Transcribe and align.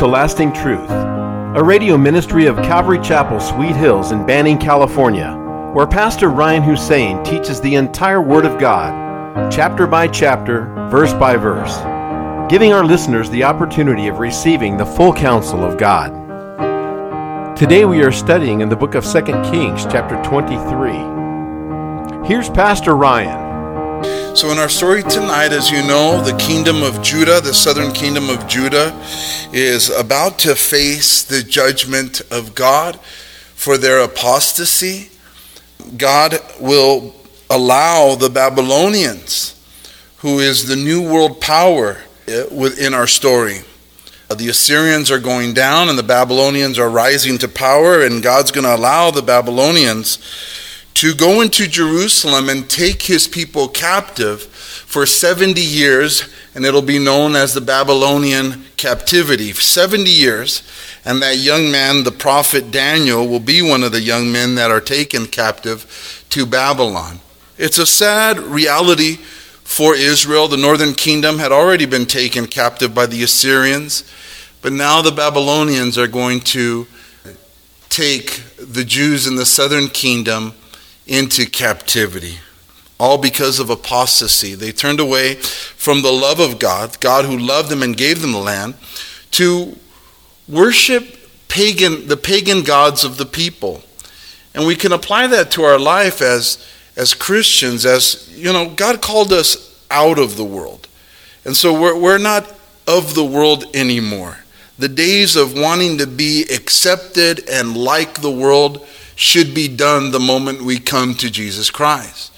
To 0.00 0.06
Lasting 0.06 0.54
Truth, 0.54 0.88
a 0.88 1.62
radio 1.62 1.98
ministry 1.98 2.46
of 2.46 2.56
Calvary 2.56 2.98
Chapel, 3.00 3.38
Sweet 3.38 3.76
Hills 3.76 4.12
in 4.12 4.24
Banning, 4.24 4.56
California, 4.56 5.34
where 5.74 5.86
Pastor 5.86 6.30
Ryan 6.30 6.62
Hussein 6.62 7.22
teaches 7.22 7.60
the 7.60 7.74
entire 7.74 8.22
Word 8.22 8.46
of 8.46 8.58
God, 8.58 9.52
chapter 9.52 9.86
by 9.86 10.08
chapter, 10.08 10.72
verse 10.88 11.12
by 11.12 11.36
verse, 11.36 11.76
giving 12.50 12.72
our 12.72 12.82
listeners 12.82 13.28
the 13.28 13.44
opportunity 13.44 14.08
of 14.08 14.20
receiving 14.20 14.78
the 14.78 14.86
full 14.86 15.12
counsel 15.12 15.62
of 15.62 15.76
God. 15.76 16.14
Today 17.54 17.84
we 17.84 18.02
are 18.02 18.10
studying 18.10 18.62
in 18.62 18.70
the 18.70 18.76
book 18.76 18.94
of 18.94 19.04
2 19.04 19.20
Kings, 19.50 19.84
chapter 19.84 20.16
23. 20.22 22.26
Here's 22.26 22.48
Pastor 22.48 22.96
Ryan. 22.96 23.49
So, 24.32 24.52
in 24.52 24.58
our 24.58 24.68
story 24.68 25.02
tonight, 25.02 25.52
as 25.52 25.70
you 25.70 25.82
know, 25.82 26.22
the 26.22 26.36
kingdom 26.38 26.82
of 26.82 27.02
Judah, 27.02 27.40
the 27.40 27.52
southern 27.52 27.92
kingdom 27.92 28.30
of 28.30 28.46
Judah, 28.46 28.96
is 29.52 29.90
about 29.90 30.38
to 30.40 30.54
face 30.54 31.24
the 31.24 31.42
judgment 31.42 32.22
of 32.30 32.54
God 32.54 32.98
for 33.00 33.76
their 33.76 33.98
apostasy. 33.98 35.10
God 35.96 36.38
will 36.60 37.14
allow 37.50 38.14
the 38.14 38.30
Babylonians, 38.30 39.60
who 40.18 40.38
is 40.38 40.68
the 40.68 40.76
new 40.76 41.02
world 41.02 41.40
power 41.40 41.98
eh, 42.28 42.44
within 42.52 42.94
our 42.94 43.08
story. 43.08 43.58
Uh, 44.30 44.36
the 44.36 44.48
Assyrians 44.48 45.10
are 45.10 45.18
going 45.18 45.54
down 45.54 45.88
and 45.88 45.98
the 45.98 46.04
Babylonians 46.04 46.78
are 46.78 46.88
rising 46.88 47.36
to 47.38 47.48
power, 47.48 48.00
and 48.02 48.22
God's 48.22 48.52
going 48.52 48.64
to 48.64 48.74
allow 48.74 49.10
the 49.10 49.22
Babylonians 49.22 50.18
to 51.00 51.14
go 51.14 51.40
into 51.40 51.66
Jerusalem 51.66 52.50
and 52.50 52.68
take 52.68 53.00
his 53.00 53.26
people 53.26 53.68
captive 53.68 54.42
for 54.42 55.06
70 55.06 55.58
years, 55.58 56.28
and 56.54 56.62
it'll 56.62 56.82
be 56.82 56.98
known 56.98 57.34
as 57.34 57.54
the 57.54 57.60
Babylonian 57.62 58.66
captivity. 58.76 59.50
70 59.50 60.10
years, 60.10 60.62
and 61.06 61.22
that 61.22 61.38
young 61.38 61.70
man, 61.70 62.04
the 62.04 62.12
prophet 62.12 62.70
Daniel, 62.70 63.26
will 63.26 63.40
be 63.40 63.62
one 63.62 63.82
of 63.82 63.92
the 63.92 64.02
young 64.02 64.30
men 64.30 64.56
that 64.56 64.70
are 64.70 64.78
taken 64.82 65.24
captive 65.24 66.26
to 66.28 66.44
Babylon. 66.44 67.20
It's 67.56 67.78
a 67.78 67.86
sad 67.86 68.38
reality 68.38 69.16
for 69.64 69.94
Israel. 69.94 70.48
The 70.48 70.58
northern 70.58 70.92
kingdom 70.92 71.38
had 71.38 71.50
already 71.50 71.86
been 71.86 72.04
taken 72.04 72.46
captive 72.46 72.94
by 72.94 73.06
the 73.06 73.22
Assyrians, 73.22 74.04
but 74.60 74.74
now 74.74 75.00
the 75.00 75.12
Babylonians 75.12 75.96
are 75.96 76.08
going 76.08 76.40
to 76.40 76.86
take 77.88 78.42
the 78.58 78.84
Jews 78.84 79.26
in 79.26 79.36
the 79.36 79.46
southern 79.46 79.88
kingdom 79.88 80.52
into 81.10 81.44
captivity. 81.44 82.38
All 82.98 83.18
because 83.18 83.58
of 83.58 83.68
apostasy. 83.68 84.54
They 84.54 84.72
turned 84.72 85.00
away 85.00 85.34
from 85.34 86.02
the 86.02 86.12
love 86.12 86.38
of 86.38 86.58
God, 86.58 86.98
God 87.00 87.24
who 87.24 87.36
loved 87.36 87.68
them 87.68 87.82
and 87.82 87.96
gave 87.96 88.22
them 88.22 88.32
the 88.32 88.38
land, 88.38 88.74
to 89.32 89.76
worship 90.48 91.18
pagan, 91.48 92.06
the 92.06 92.16
pagan 92.16 92.62
gods 92.62 93.04
of 93.04 93.16
the 93.16 93.26
people. 93.26 93.82
And 94.54 94.66
we 94.66 94.76
can 94.76 94.92
apply 94.92 95.26
that 95.28 95.50
to 95.52 95.64
our 95.64 95.78
life 95.78 96.22
as, 96.22 96.64
as 96.96 97.12
Christians, 97.12 97.84
as, 97.84 98.30
you 98.36 98.52
know, 98.52 98.70
God 98.70 99.02
called 99.02 99.32
us 99.32 99.84
out 99.90 100.18
of 100.18 100.36
the 100.36 100.44
world. 100.44 100.86
And 101.44 101.56
so 101.56 101.78
we're, 101.78 101.98
we're 101.98 102.18
not 102.18 102.54
of 102.86 103.14
the 103.14 103.24
world 103.24 103.64
anymore. 103.74 104.38
The 104.78 104.88
days 104.88 105.36
of 105.36 105.58
wanting 105.58 105.98
to 105.98 106.06
be 106.06 106.42
accepted 106.42 107.48
and 107.48 107.76
like 107.76 108.20
the 108.20 108.30
world 108.30 108.86
should 109.20 109.52
be 109.54 109.68
done 109.68 110.10
the 110.12 110.18
moment 110.18 110.62
we 110.62 110.78
come 110.78 111.12
to 111.12 111.30
Jesus 111.30 111.68
Christ. 111.68 112.32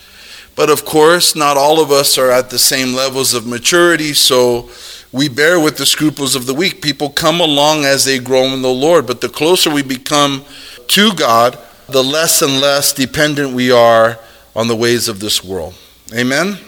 But 0.57 0.69
of 0.69 0.85
course, 0.85 1.37
not 1.37 1.57
all 1.57 1.81
of 1.81 1.93
us 1.93 2.19
are 2.19 2.33
at 2.33 2.51
the 2.51 2.59
same 2.59 2.93
levels 2.93 3.35
of 3.35 3.47
maturity, 3.47 4.13
so 4.15 4.69
we 5.13 5.29
bear 5.29 5.61
with 5.61 5.77
the 5.77 5.87
scruples 5.87 6.35
of 6.35 6.47
the 6.47 6.55
weak. 6.55 6.83
People 6.83 7.09
come 7.09 7.41
along 7.41 7.85
as 7.85 8.05
they 8.05 8.19
grow 8.19 8.47
in 8.47 8.63
the 8.63 8.69
Lord, 8.69 9.07
but 9.07 9.21
the 9.21 9.29
closer 9.29 9.71
we 9.71 9.83
become 9.83 10.45
to 10.89 11.15
God, 11.15 11.57
the 11.89 12.03
less 12.03 12.43
and 12.43 12.61
less 12.61 12.93
dependent 12.93 13.55
we 13.55 13.71
are 13.71 14.19
on 14.57 14.67
the 14.67 14.75
ways 14.75 15.07
of 15.07 15.21
this 15.21 15.45
world. 15.45 15.75
Amen. 16.13 16.59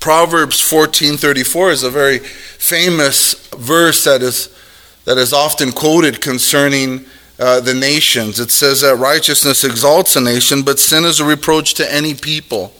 Proverbs 0.00 0.62
14:34 0.62 1.72
is 1.72 1.82
a 1.82 1.90
very 1.90 2.20
famous 2.20 3.34
verse 3.54 4.02
that 4.04 4.22
is 4.22 4.48
that 5.04 5.18
is 5.18 5.34
often 5.34 5.72
quoted 5.72 6.22
concerning 6.22 7.04
uh, 7.42 7.58
the 7.58 7.74
nations. 7.74 8.38
It 8.38 8.52
says 8.52 8.82
that 8.82 8.96
righteousness 8.98 9.64
exalts 9.64 10.14
a 10.14 10.20
nation, 10.20 10.62
but 10.62 10.78
sin 10.78 11.04
is 11.04 11.18
a 11.18 11.24
reproach 11.24 11.74
to 11.74 11.92
any 11.92 12.14
people. 12.14 12.72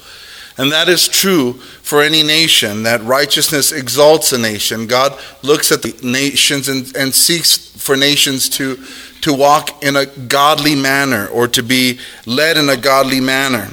And 0.57 0.71
that 0.71 0.89
is 0.89 1.09
true 1.09 1.55
for 1.55 2.01
any 2.01 2.23
nation, 2.23 2.85
that 2.85 3.03
righteousness 3.03 3.73
exalts 3.73 4.33
a 4.33 4.39
nation. 4.39 4.87
God 4.87 5.19
looks 5.43 5.73
at 5.73 5.83
the 5.83 5.99
nations 6.05 6.69
and, 6.69 6.95
and 6.97 7.13
seeks 7.13 7.57
for 7.77 7.97
nations 7.97 8.49
to, 8.51 8.79
to 9.23 9.35
walk 9.35 9.83
in 9.83 9.97
a 9.97 10.07
godly 10.07 10.77
manner 10.77 11.27
or 11.27 11.49
to 11.49 11.63
be 11.65 11.99
led 12.25 12.57
in 12.57 12.69
a 12.69 12.77
godly 12.77 13.21
manner. 13.21 13.69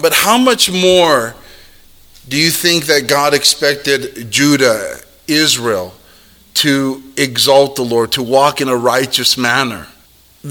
But 0.00 0.14
how 0.14 0.38
much 0.38 0.72
more 0.72 1.34
do 2.26 2.38
you 2.38 2.50
think 2.50 2.86
that 2.86 3.06
God 3.06 3.34
expected 3.34 4.30
Judah, 4.30 4.98
Israel, 5.28 5.92
to 6.54 7.02
exalt 7.18 7.76
the 7.76 7.82
Lord, 7.82 8.12
to 8.12 8.22
walk 8.22 8.62
in 8.62 8.68
a 8.68 8.76
righteous 8.76 9.36
manner? 9.36 9.88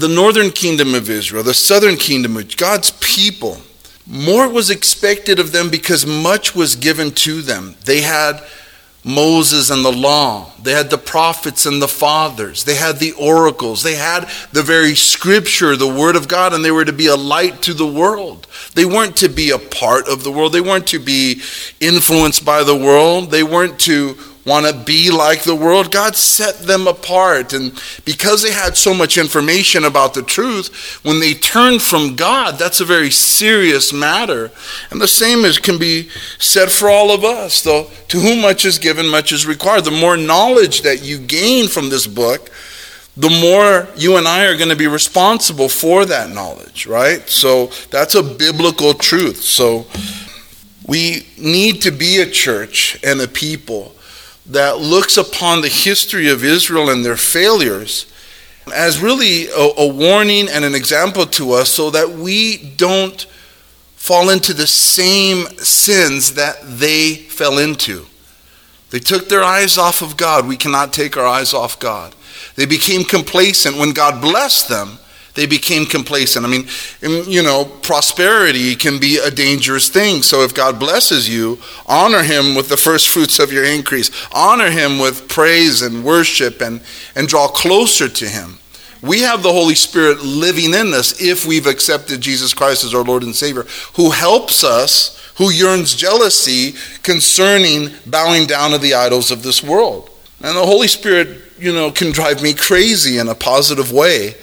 The 0.00 0.08
northern 0.08 0.50
kingdom 0.50 0.94
of 0.94 1.08
Israel, 1.08 1.42
the 1.42 1.54
southern 1.54 1.96
kingdom 1.96 2.36
of 2.36 2.56
God's 2.56 2.90
people, 3.00 3.58
more 4.06 4.48
was 4.48 4.70
expected 4.70 5.38
of 5.38 5.52
them 5.52 5.70
because 5.70 6.06
much 6.06 6.54
was 6.54 6.76
given 6.76 7.10
to 7.12 7.40
them. 7.42 7.74
They 7.84 8.02
had 8.02 8.42
Moses 9.04 9.70
and 9.70 9.84
the 9.84 9.92
law, 9.92 10.50
they 10.62 10.72
had 10.72 10.90
the 10.90 10.98
prophets 10.98 11.64
and 11.64 11.80
the 11.80 11.88
fathers, 11.88 12.64
they 12.64 12.74
had 12.74 12.98
the 12.98 13.12
oracles, 13.12 13.82
they 13.82 13.94
had 13.94 14.28
the 14.52 14.62
very 14.62 14.94
scripture, 14.94 15.76
the 15.76 15.86
word 15.86 16.16
of 16.16 16.28
God, 16.28 16.52
and 16.52 16.64
they 16.64 16.72
were 16.72 16.84
to 16.84 16.92
be 16.92 17.06
a 17.06 17.16
light 17.16 17.62
to 17.62 17.72
the 17.72 17.86
world. 17.86 18.46
They 18.74 18.84
weren't 18.84 19.16
to 19.18 19.28
be 19.28 19.50
a 19.50 19.58
part 19.58 20.08
of 20.08 20.24
the 20.24 20.32
world, 20.32 20.52
they 20.52 20.60
weren't 20.60 20.88
to 20.88 20.98
be 20.98 21.40
influenced 21.80 22.44
by 22.44 22.64
the 22.64 22.76
world, 22.76 23.30
they 23.30 23.44
weren't 23.44 23.78
to 23.80 24.16
want 24.46 24.64
to 24.64 24.72
be 24.72 25.10
like 25.10 25.42
the 25.42 25.56
world. 25.56 25.90
God 25.90 26.14
set 26.14 26.60
them 26.60 26.86
apart. 26.86 27.52
And 27.52 27.72
because 28.04 28.42
they 28.42 28.52
had 28.52 28.76
so 28.76 28.94
much 28.94 29.18
information 29.18 29.84
about 29.84 30.14
the 30.14 30.22
truth, 30.22 31.00
when 31.04 31.18
they 31.18 31.34
turned 31.34 31.82
from 31.82 32.14
God, 32.14 32.56
that's 32.56 32.80
a 32.80 32.84
very 32.84 33.10
serious 33.10 33.92
matter. 33.92 34.52
And 34.90 35.00
the 35.00 35.08
same 35.08 35.44
is, 35.44 35.58
can 35.58 35.78
be 35.78 36.08
said 36.38 36.70
for 36.70 36.88
all 36.88 37.10
of 37.10 37.24
us. 37.24 37.62
Though 37.62 37.90
to 38.08 38.20
whom 38.20 38.40
much 38.40 38.64
is 38.64 38.78
given, 38.78 39.08
much 39.08 39.32
is 39.32 39.46
required. 39.46 39.84
The 39.84 39.90
more 39.90 40.16
knowledge 40.16 40.82
that 40.82 41.02
you 41.02 41.18
gain 41.18 41.66
from 41.66 41.90
this 41.90 42.06
book, 42.06 42.48
the 43.16 43.30
more 43.30 43.88
you 43.96 44.16
and 44.16 44.28
I 44.28 44.44
are 44.44 44.56
going 44.56 44.68
to 44.68 44.76
be 44.76 44.86
responsible 44.86 45.68
for 45.68 46.04
that 46.04 46.30
knowledge, 46.30 46.86
right? 46.86 47.28
So 47.28 47.68
that's 47.90 48.14
a 48.14 48.22
biblical 48.22 48.94
truth. 48.94 49.42
So 49.42 49.86
we 50.86 51.26
need 51.36 51.82
to 51.82 51.90
be 51.90 52.20
a 52.20 52.26
church 52.26 53.00
and 53.02 53.20
a 53.20 53.26
people 53.26 53.95
that 54.48 54.78
looks 54.78 55.16
upon 55.16 55.60
the 55.60 55.68
history 55.68 56.28
of 56.28 56.44
Israel 56.44 56.90
and 56.90 57.04
their 57.04 57.16
failures 57.16 58.06
as 58.74 59.00
really 59.00 59.48
a, 59.48 59.70
a, 59.78 59.86
warning 59.86 60.48
and 60.48 60.64
an 60.64 60.74
example 60.74 61.24
to 61.24 61.52
us 61.52 61.70
so 61.70 61.90
that 61.90 62.10
we 62.10 62.56
don't 62.76 63.26
fall 63.94 64.30
into 64.30 64.52
the 64.52 64.66
same 64.66 65.46
sins 65.58 66.34
that 66.34 66.56
they 66.62 67.14
fell 67.14 67.58
into. 67.58 68.06
They 68.90 68.98
took 68.98 69.28
their 69.28 69.42
eyes 69.42 69.78
off 69.78 70.02
of 70.02 70.16
God. 70.16 70.46
We 70.46 70.56
cannot 70.56 70.92
take 70.92 71.16
our 71.16 71.26
eyes 71.26 71.54
off 71.54 71.78
God. 71.78 72.14
They 72.54 72.66
became 72.66 73.04
complacent 73.04 73.76
when 73.76 73.92
God 73.92 74.20
blessed 74.20 74.68
them 74.68 74.98
they 75.36 75.46
became 75.46 75.84
complacent. 75.84 76.44
I 76.44 76.48
mean, 76.48 76.66
you 77.00 77.42
know, 77.42 77.64
prosperity 77.64 78.74
can 78.74 78.98
be 78.98 79.18
a 79.18 79.30
dangerous 79.30 79.88
thing. 79.88 80.22
So 80.22 80.42
if 80.42 80.54
God 80.54 80.80
blesses 80.80 81.28
you, 81.28 81.58
honor 81.86 82.22
Him 82.22 82.54
with 82.54 82.68
the 82.68 82.76
first 82.76 83.08
fruits 83.08 83.38
of 83.38 83.52
your 83.52 83.64
increase. 83.64 84.10
Honor 84.32 84.70
Him 84.70 84.98
with 84.98 85.28
praise 85.28 85.82
and 85.82 86.02
worship 86.02 86.60
and, 86.60 86.80
and 87.14 87.28
draw 87.28 87.48
closer 87.48 88.08
to 88.08 88.26
Him. 88.26 88.58
We 89.02 89.20
have 89.20 89.42
the 89.42 89.52
Holy 89.52 89.74
Spirit 89.74 90.22
living 90.22 90.72
in 90.72 90.94
us 90.94 91.20
if 91.20 91.46
we've 91.46 91.66
accepted 91.66 92.22
Jesus 92.22 92.54
Christ 92.54 92.82
as 92.82 92.94
our 92.94 93.04
Lord 93.04 93.22
and 93.22 93.36
Savior, 93.36 93.66
who 93.94 94.10
helps 94.10 94.64
us, 94.64 95.22
who 95.36 95.50
yearns 95.50 95.94
jealousy 95.94 96.74
concerning 97.02 97.90
bowing 98.06 98.46
down 98.46 98.70
to 98.70 98.78
the 98.78 98.94
idols 98.94 99.30
of 99.30 99.42
this 99.42 99.62
world. 99.62 100.10
And 100.40 100.56
the 100.56 100.64
Holy 100.64 100.88
Spirit, 100.88 101.42
you 101.58 101.72
know, 101.72 101.90
can 101.90 102.10
drive 102.10 102.42
me 102.42 102.54
crazy 102.54 103.18
in 103.18 103.28
a 103.28 103.34
positive 103.34 103.92
way 103.92 104.34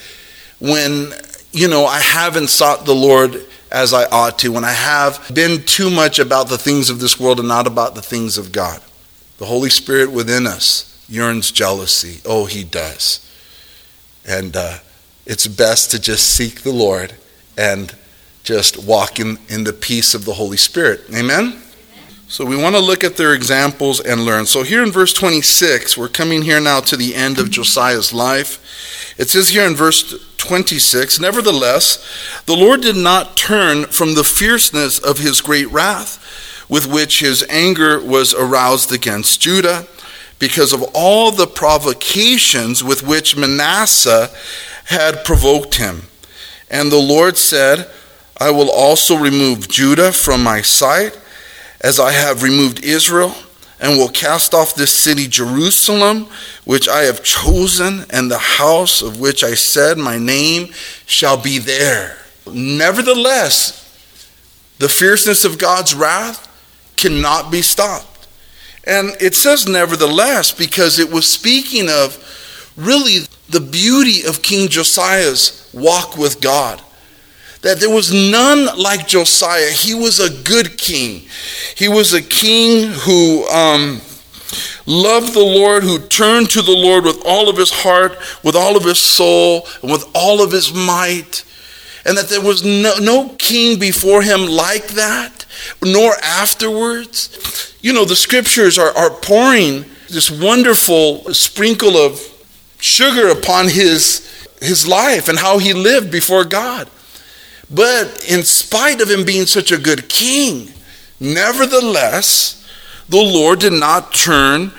when, 0.63 1.12
you 1.51 1.68
know, 1.68 1.86
I 1.86 2.00
haven't 2.00 2.48
sought 2.48 2.86
the 2.86 2.95
Lord 2.95 3.45
as 3.69 3.94
I 3.94 4.06
ought 4.06 4.39
to, 4.39 4.54
when 4.54 4.63
I 4.63 4.71
have 4.71 5.30
been 5.33 5.62
too 5.63 5.89
much 5.89 6.19
about 6.19 6.48
the 6.48 6.57
things 6.57 6.89
of 6.89 7.01
this 7.01 7.19
world 7.19 7.39
and 7.39 7.50
not 7.50 7.68
about 7.68 7.95
the 7.95 8.01
things 8.01 8.38
of 8.38 8.54
God. 8.54 8.81
The 9.39 9.45
Holy 9.45 9.69
Spirit 9.69 10.13
within 10.13 10.48
us 10.48 11.06
yearns 11.10 11.51
jealousy. 11.51 12.21
Oh, 12.24 12.45
he 12.45 12.63
does. 12.63 13.30
And 14.25 14.56
uh, 14.56 14.77
it's 15.25 15.48
best 15.48 15.92
to 15.92 16.00
just 16.00 16.30
seek 16.30 16.62
the 16.62 16.71
Lord 16.71 17.13
and 17.57 17.94
just 18.44 18.81
walk 18.81 19.19
in, 19.19 19.39
in 19.50 19.66
the 19.66 19.74
peace 19.74 20.13
of 20.13 20.24
the 20.24 20.36
Holy 20.36 20.57
Spirit. 20.57 21.01
Amen? 21.13 21.62
So 22.30 22.45
we 22.45 22.56
want 22.56 22.75
to 22.75 22.81
look 22.81 23.04
at 23.04 23.18
their 23.18 23.33
examples 23.33 24.00
and 24.00 24.24
learn. 24.24 24.45
So 24.45 24.63
here 24.63 24.81
in 24.81 24.92
verse 24.92 25.13
26, 25.13 25.98
we're 25.98 26.07
coming 26.07 26.44
here 26.44 26.62
now 26.62 26.80
to 26.80 26.95
the 26.95 27.16
end 27.16 27.38
of 27.38 27.51
Josiah's 27.51 28.13
life. 28.13 29.13
It 29.18 29.30
says 29.30 29.50
here 29.50 29.66
in 29.66 29.75
verse 29.75 30.32
26, 30.44 31.19
Nevertheless, 31.19 32.06
the 32.45 32.56
Lord 32.56 32.81
did 32.81 32.95
not 32.95 33.36
turn 33.38 33.86
from 33.86 34.13
the 34.13 34.24
fierceness 34.24 35.00
of 35.00 35.19
his 35.19 35.42
great 35.42 35.69
wrath 35.72 36.19
with 36.69 36.86
which 36.86 37.19
his 37.19 37.45
anger 37.50 38.00
was 38.00 38.34
aroused 38.34 38.92
against 38.92 39.42
Judah 39.42 39.88
because 40.40 40.74
of 40.74 40.84
all 40.94 41.31
the 41.31 41.48
provocations 41.48 42.84
with 42.84 43.04
which 43.04 43.38
Manasseh 43.38 44.30
had 44.86 45.24
provoked 45.24 45.75
him. 45.75 46.04
And 46.69 46.92
the 46.92 46.98
Lord 46.98 47.38
said, 47.38 47.90
I 48.38 48.51
will 48.51 48.69
also 48.69 49.16
remove 49.16 49.69
Judah 49.69 50.12
from 50.12 50.44
my 50.44 50.62
sight 50.62 51.18
as 51.80 52.00
I 52.00 52.12
have 52.12 52.44
removed 52.44 52.84
Israel, 52.84 53.36
and 53.83 53.97
will 53.97 54.07
cast 54.07 54.53
off 54.53 54.75
this 54.75 54.95
city 54.95 55.27
Jerusalem, 55.27 56.27
which 56.63 56.88
I 56.88 57.01
have 57.01 57.21
chosen, 57.21 58.06
and 58.09 58.31
the 58.31 58.38
house 58.38 59.01
of 59.01 59.19
which 59.19 59.44
I 59.44 59.56
said, 59.56 59.97
My 59.97 60.18
name 60.18 60.71
shall 61.06 61.35
be 61.35 61.59
there. 61.59 62.18
Nevertheless, 62.50 63.81
the 64.80 64.88
fierceness 64.88 65.44
of 65.44 65.59
God's 65.59 65.94
wrath 65.94 66.50
cannot 66.95 67.51
be 67.51 67.62
stopped. 67.62 68.27
And 68.85 69.18
it 69.19 69.35
says, 69.35 69.68
nevertheless, 69.68 70.53
because 70.53 70.97
it 70.97 71.12
was 71.12 71.30
speaking 71.30 71.89
of 71.89 72.18
really 72.77 73.19
the 73.50 73.59
beauty 73.59 74.25
of 74.25 74.41
King 74.41 74.69
Josiah's 74.69 75.69
walk 75.74 76.18
with 76.18 76.39
God 76.41 76.81
that 77.63 77.80
there 77.80 77.89
was 77.89 78.13
none 78.13 78.77
like 78.77 79.07
Josiah. 79.07 79.71
He 79.71 79.95
was 79.95 80.19
a 80.19 80.44
good 80.44 80.77
king. 80.77 81.27
He 81.75 81.88
was 81.88 82.13
a 82.13 82.21
king 82.21 82.92
who 82.92 83.48
um, 83.48 84.01
loved 84.86 85.33
the 85.33 85.39
Lord, 85.39 85.83
who 85.83 85.98
turned 85.98 86.50
to 86.51 86.62
the 86.62 86.75
Lord 86.75 87.06
with 87.06 87.24
all 87.25 87.50
of 87.50 87.57
his 87.57 87.71
heart, 87.71 88.18
with 88.44 88.56
all 88.56 88.75
of 88.75 88.83
his 88.83 89.00
soul, 89.00 89.65
and 89.81 89.89
with 89.89 90.06
all 90.13 90.44
of 90.44 90.51
his 90.51 90.74
might. 90.74 91.45
And 92.06 92.18
that 92.18 92.27
there 92.27 92.42
was 92.42 92.65
no, 92.65 92.95
no 93.00 93.30
king 93.39 93.80
before 93.80 94.21
him 94.21 94.45
like 94.45 94.89
that, 94.89 95.45
nor 95.81 96.16
afterwards. 96.21 97.74
You 97.81 97.94
know, 97.94 98.04
the 98.04 98.16
scriptures 98.18 98.77
are, 98.77 98.92
are 98.92 99.09
pouring 99.09 99.86
this 100.09 100.30
wonderful 100.30 101.33
sprinkle 101.33 101.95
of 101.95 102.19
sugar 102.81 103.30
upon 103.30 103.69
his, 103.69 104.48
his 104.62 104.86
life 104.86 105.30
and 105.30 105.39
how 105.39 105.59
he 105.59 105.71
lived 105.71 106.12
before 106.12 106.44
God. 106.44 106.89
But 107.74 108.25
in 108.30 108.44
spite 108.44 109.02
of 109.02 109.10
him 109.10 109.25
being 109.25 109.48
such 109.48 109.72
a 109.72 109.80
good 109.80 110.08
king, 110.08 110.72
nevertheless, 111.20 112.64
the 113.10 113.18
Lord 113.18 113.60
did 113.60 113.74
not 113.74 114.14
turn 114.14 114.72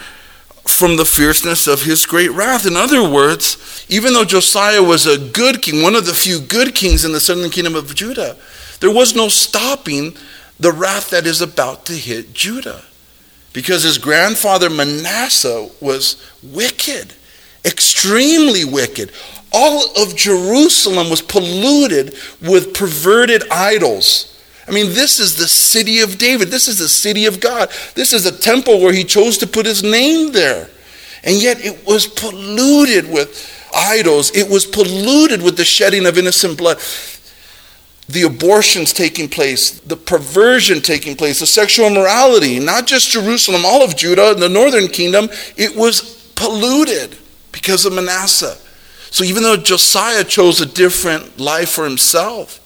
from 0.64 0.96
the 0.96 1.04
fierceness 1.04 1.66
of 1.66 1.82
his 1.82 2.06
great 2.06 2.30
wrath. 2.30 2.66
In 2.66 2.76
other 2.76 3.06
words, 3.06 3.84
even 3.88 4.12
though 4.12 4.24
Josiah 4.24 4.82
was 4.82 5.06
a 5.06 5.18
good 5.18 5.60
king, 5.60 5.82
one 5.82 5.94
of 5.94 6.06
the 6.06 6.14
few 6.14 6.40
good 6.40 6.74
kings 6.74 7.04
in 7.04 7.12
the 7.12 7.20
southern 7.20 7.50
kingdom 7.50 7.74
of 7.74 7.94
Judah, 7.94 8.36
there 8.80 8.90
was 8.90 9.14
no 9.14 9.28
stopping 9.28 10.16
the 10.58 10.72
wrath 10.72 11.10
that 11.10 11.26
is 11.26 11.40
about 11.40 11.84
to 11.86 11.94
hit 11.94 12.32
Judah. 12.32 12.82
Because 13.52 13.82
his 13.82 13.98
grandfather 13.98 14.70
Manasseh 14.70 15.68
was 15.80 16.16
wicked, 16.42 17.14
extremely 17.64 18.64
wicked 18.64 19.12
all 19.54 19.84
of 20.02 20.16
Jerusalem 20.16 21.08
was 21.08 21.22
polluted 21.22 22.14
with 22.42 22.74
perverted 22.74 23.48
idols. 23.50 24.30
I 24.66 24.72
mean, 24.72 24.86
this 24.94 25.20
is 25.20 25.36
the 25.36 25.46
city 25.46 26.00
of 26.00 26.18
David. 26.18 26.48
This 26.48 26.66
is 26.66 26.78
the 26.78 26.88
city 26.88 27.26
of 27.26 27.38
God. 27.38 27.70
This 27.94 28.12
is 28.12 28.26
a 28.26 28.36
temple 28.36 28.80
where 28.80 28.92
he 28.92 29.04
chose 29.04 29.38
to 29.38 29.46
put 29.46 29.64
his 29.64 29.82
name 29.82 30.32
there. 30.32 30.68
And 31.22 31.40
yet 31.40 31.64
it 31.64 31.86
was 31.86 32.06
polluted 32.06 33.10
with 33.10 33.50
idols, 33.74 34.30
it 34.36 34.48
was 34.48 34.64
polluted 34.66 35.42
with 35.42 35.56
the 35.56 35.64
shedding 35.64 36.06
of 36.06 36.18
innocent 36.18 36.58
blood. 36.58 36.78
The 38.08 38.22
abortions 38.22 38.92
taking 38.92 39.28
place, 39.28 39.80
the 39.80 39.96
perversion 39.96 40.82
taking 40.82 41.16
place, 41.16 41.40
the 41.40 41.46
sexual 41.46 41.86
immorality, 41.86 42.60
not 42.60 42.86
just 42.86 43.10
Jerusalem, 43.10 43.62
all 43.64 43.82
of 43.82 43.96
Judah, 43.96 44.32
and 44.32 44.42
the 44.42 44.48
northern 44.48 44.88
kingdom, 44.88 45.28
it 45.56 45.74
was 45.74 46.30
polluted 46.34 47.16
because 47.50 47.86
of 47.86 47.94
Manasseh. 47.94 48.58
So 49.14 49.22
even 49.22 49.44
though 49.44 49.56
Josiah 49.56 50.24
chose 50.24 50.60
a 50.60 50.66
different 50.66 51.38
life 51.38 51.68
for 51.68 51.84
himself, 51.84 52.58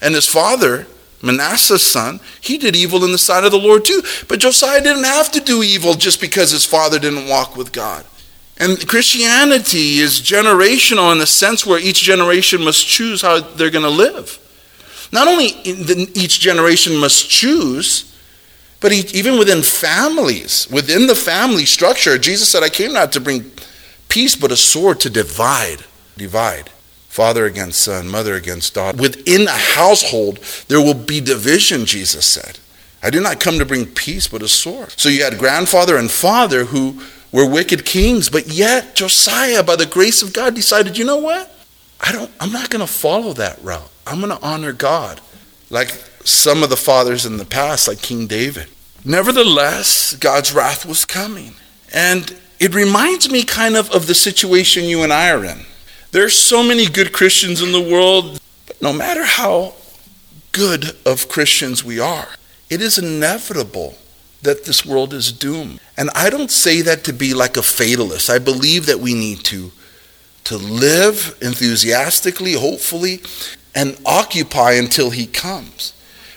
and 0.00 0.14
his 0.14 0.24
father, 0.24 0.86
Manasseh's 1.20 1.82
son, 1.82 2.20
he 2.40 2.58
did 2.58 2.76
evil 2.76 3.04
in 3.04 3.10
the 3.10 3.18
sight 3.18 3.42
of 3.42 3.50
the 3.50 3.58
Lord 3.58 3.84
too. 3.84 4.00
But 4.28 4.38
Josiah 4.38 4.80
didn't 4.80 5.02
have 5.02 5.32
to 5.32 5.40
do 5.40 5.64
evil 5.64 5.94
just 5.94 6.20
because 6.20 6.52
his 6.52 6.64
father 6.64 7.00
didn't 7.00 7.26
walk 7.26 7.56
with 7.56 7.72
God. 7.72 8.06
And 8.56 8.86
Christianity 8.86 9.98
is 9.98 10.20
generational 10.20 11.10
in 11.10 11.18
the 11.18 11.26
sense 11.26 11.66
where 11.66 11.80
each 11.80 12.02
generation 12.02 12.62
must 12.62 12.86
choose 12.86 13.20
how 13.20 13.40
they're 13.40 13.68
going 13.68 13.82
to 13.82 13.90
live. 13.90 14.38
Not 15.10 15.26
only 15.26 15.46
each 15.64 16.38
generation 16.38 16.96
must 16.98 17.28
choose, 17.28 18.16
but 18.78 18.92
even 18.92 19.40
within 19.40 19.62
families, 19.62 20.68
within 20.70 21.08
the 21.08 21.16
family 21.16 21.64
structure, 21.64 22.16
Jesus 22.16 22.48
said, 22.48 22.62
I 22.62 22.68
came 22.68 22.92
not 22.92 23.10
to 23.10 23.20
bring 23.20 23.50
peace, 24.10 24.36
but 24.36 24.52
a 24.52 24.56
sword 24.56 25.00
to 25.00 25.10
divide. 25.10 25.84
Divide. 26.16 26.70
Father 27.08 27.46
against 27.46 27.80
son, 27.80 28.08
mother 28.08 28.34
against 28.34 28.74
daughter. 28.74 29.00
Within 29.00 29.48
a 29.48 29.50
household, 29.50 30.38
there 30.68 30.80
will 30.80 30.94
be 30.94 31.20
division, 31.20 31.86
Jesus 31.86 32.26
said. 32.26 32.58
I 33.02 33.10
did 33.10 33.22
not 33.22 33.40
come 33.40 33.58
to 33.58 33.64
bring 33.64 33.86
peace, 33.86 34.28
but 34.28 34.42
a 34.42 34.48
sword. 34.48 34.94
So 34.96 35.08
you 35.08 35.24
had 35.24 35.38
grandfather 35.38 35.96
and 35.96 36.10
father 36.10 36.66
who 36.66 37.02
were 37.32 37.48
wicked 37.48 37.84
kings, 37.84 38.28
but 38.28 38.48
yet 38.48 38.94
Josiah, 38.94 39.62
by 39.62 39.76
the 39.76 39.86
grace 39.86 40.22
of 40.22 40.32
God, 40.32 40.54
decided, 40.54 40.98
you 40.98 41.04
know 41.04 41.18
what? 41.18 41.50
I 42.00 42.12
don't, 42.12 42.30
I'm 42.38 42.52
not 42.52 42.70
going 42.70 42.86
to 42.86 42.92
follow 42.92 43.32
that 43.34 43.62
route. 43.62 43.90
I'm 44.06 44.20
going 44.20 44.36
to 44.36 44.44
honor 44.44 44.72
God, 44.72 45.20
like 45.68 45.90
some 46.24 46.62
of 46.62 46.70
the 46.70 46.76
fathers 46.76 47.26
in 47.26 47.38
the 47.38 47.44
past, 47.44 47.88
like 47.88 48.02
King 48.02 48.26
David. 48.26 48.68
Nevertheless, 49.04 50.14
God's 50.16 50.52
wrath 50.52 50.84
was 50.84 51.04
coming. 51.04 51.54
And 51.92 52.36
it 52.60 52.74
reminds 52.74 53.30
me 53.30 53.42
kind 53.42 53.74
of 53.74 53.90
of 53.90 54.06
the 54.06 54.14
situation 54.14 54.84
you 54.84 55.02
and 55.02 55.12
I 55.12 55.30
are 55.30 55.44
in. 55.44 55.64
There's 56.12 56.38
so 56.38 56.62
many 56.62 56.86
good 56.86 57.12
Christians 57.12 57.62
in 57.62 57.72
the 57.72 57.80
world, 57.80 58.38
but 58.66 58.80
no 58.82 58.92
matter 58.92 59.24
how 59.24 59.74
good 60.52 60.96
of 61.06 61.28
Christians 61.28 61.82
we 61.82 61.98
are, 61.98 62.28
it 62.68 62.82
is 62.82 62.98
inevitable 62.98 63.96
that 64.42 64.64
this 64.64 64.84
world 64.84 65.14
is 65.14 65.32
doomed. 65.32 65.80
And 65.96 66.10
I 66.14 66.30
don't 66.30 66.50
say 66.50 66.82
that 66.82 67.04
to 67.04 67.12
be 67.12 67.32
like 67.32 67.56
a 67.56 67.62
fatalist. 67.62 68.28
I 68.28 68.38
believe 68.38 68.86
that 68.86 69.00
we 69.00 69.14
need 69.14 69.44
to 69.44 69.72
to 70.44 70.56
live 70.56 71.36
enthusiastically, 71.42 72.54
hopefully, 72.54 73.20
and 73.74 73.96
occupy 74.04 74.72
until 74.72 75.10
he 75.10 75.26
comes. 75.26 75.92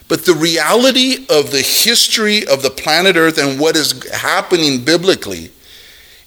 But 0.08 0.26
the 0.26 0.36
reality 0.36 1.26
of 1.30 1.52
the 1.52 1.62
history 1.62 2.46
of 2.46 2.62
the 2.62 2.70
planet 2.70 3.16
Earth 3.16 3.38
and 3.38 3.60
what 3.60 3.76
is 3.76 4.08
happening 4.12 4.84
biblically 4.84 5.52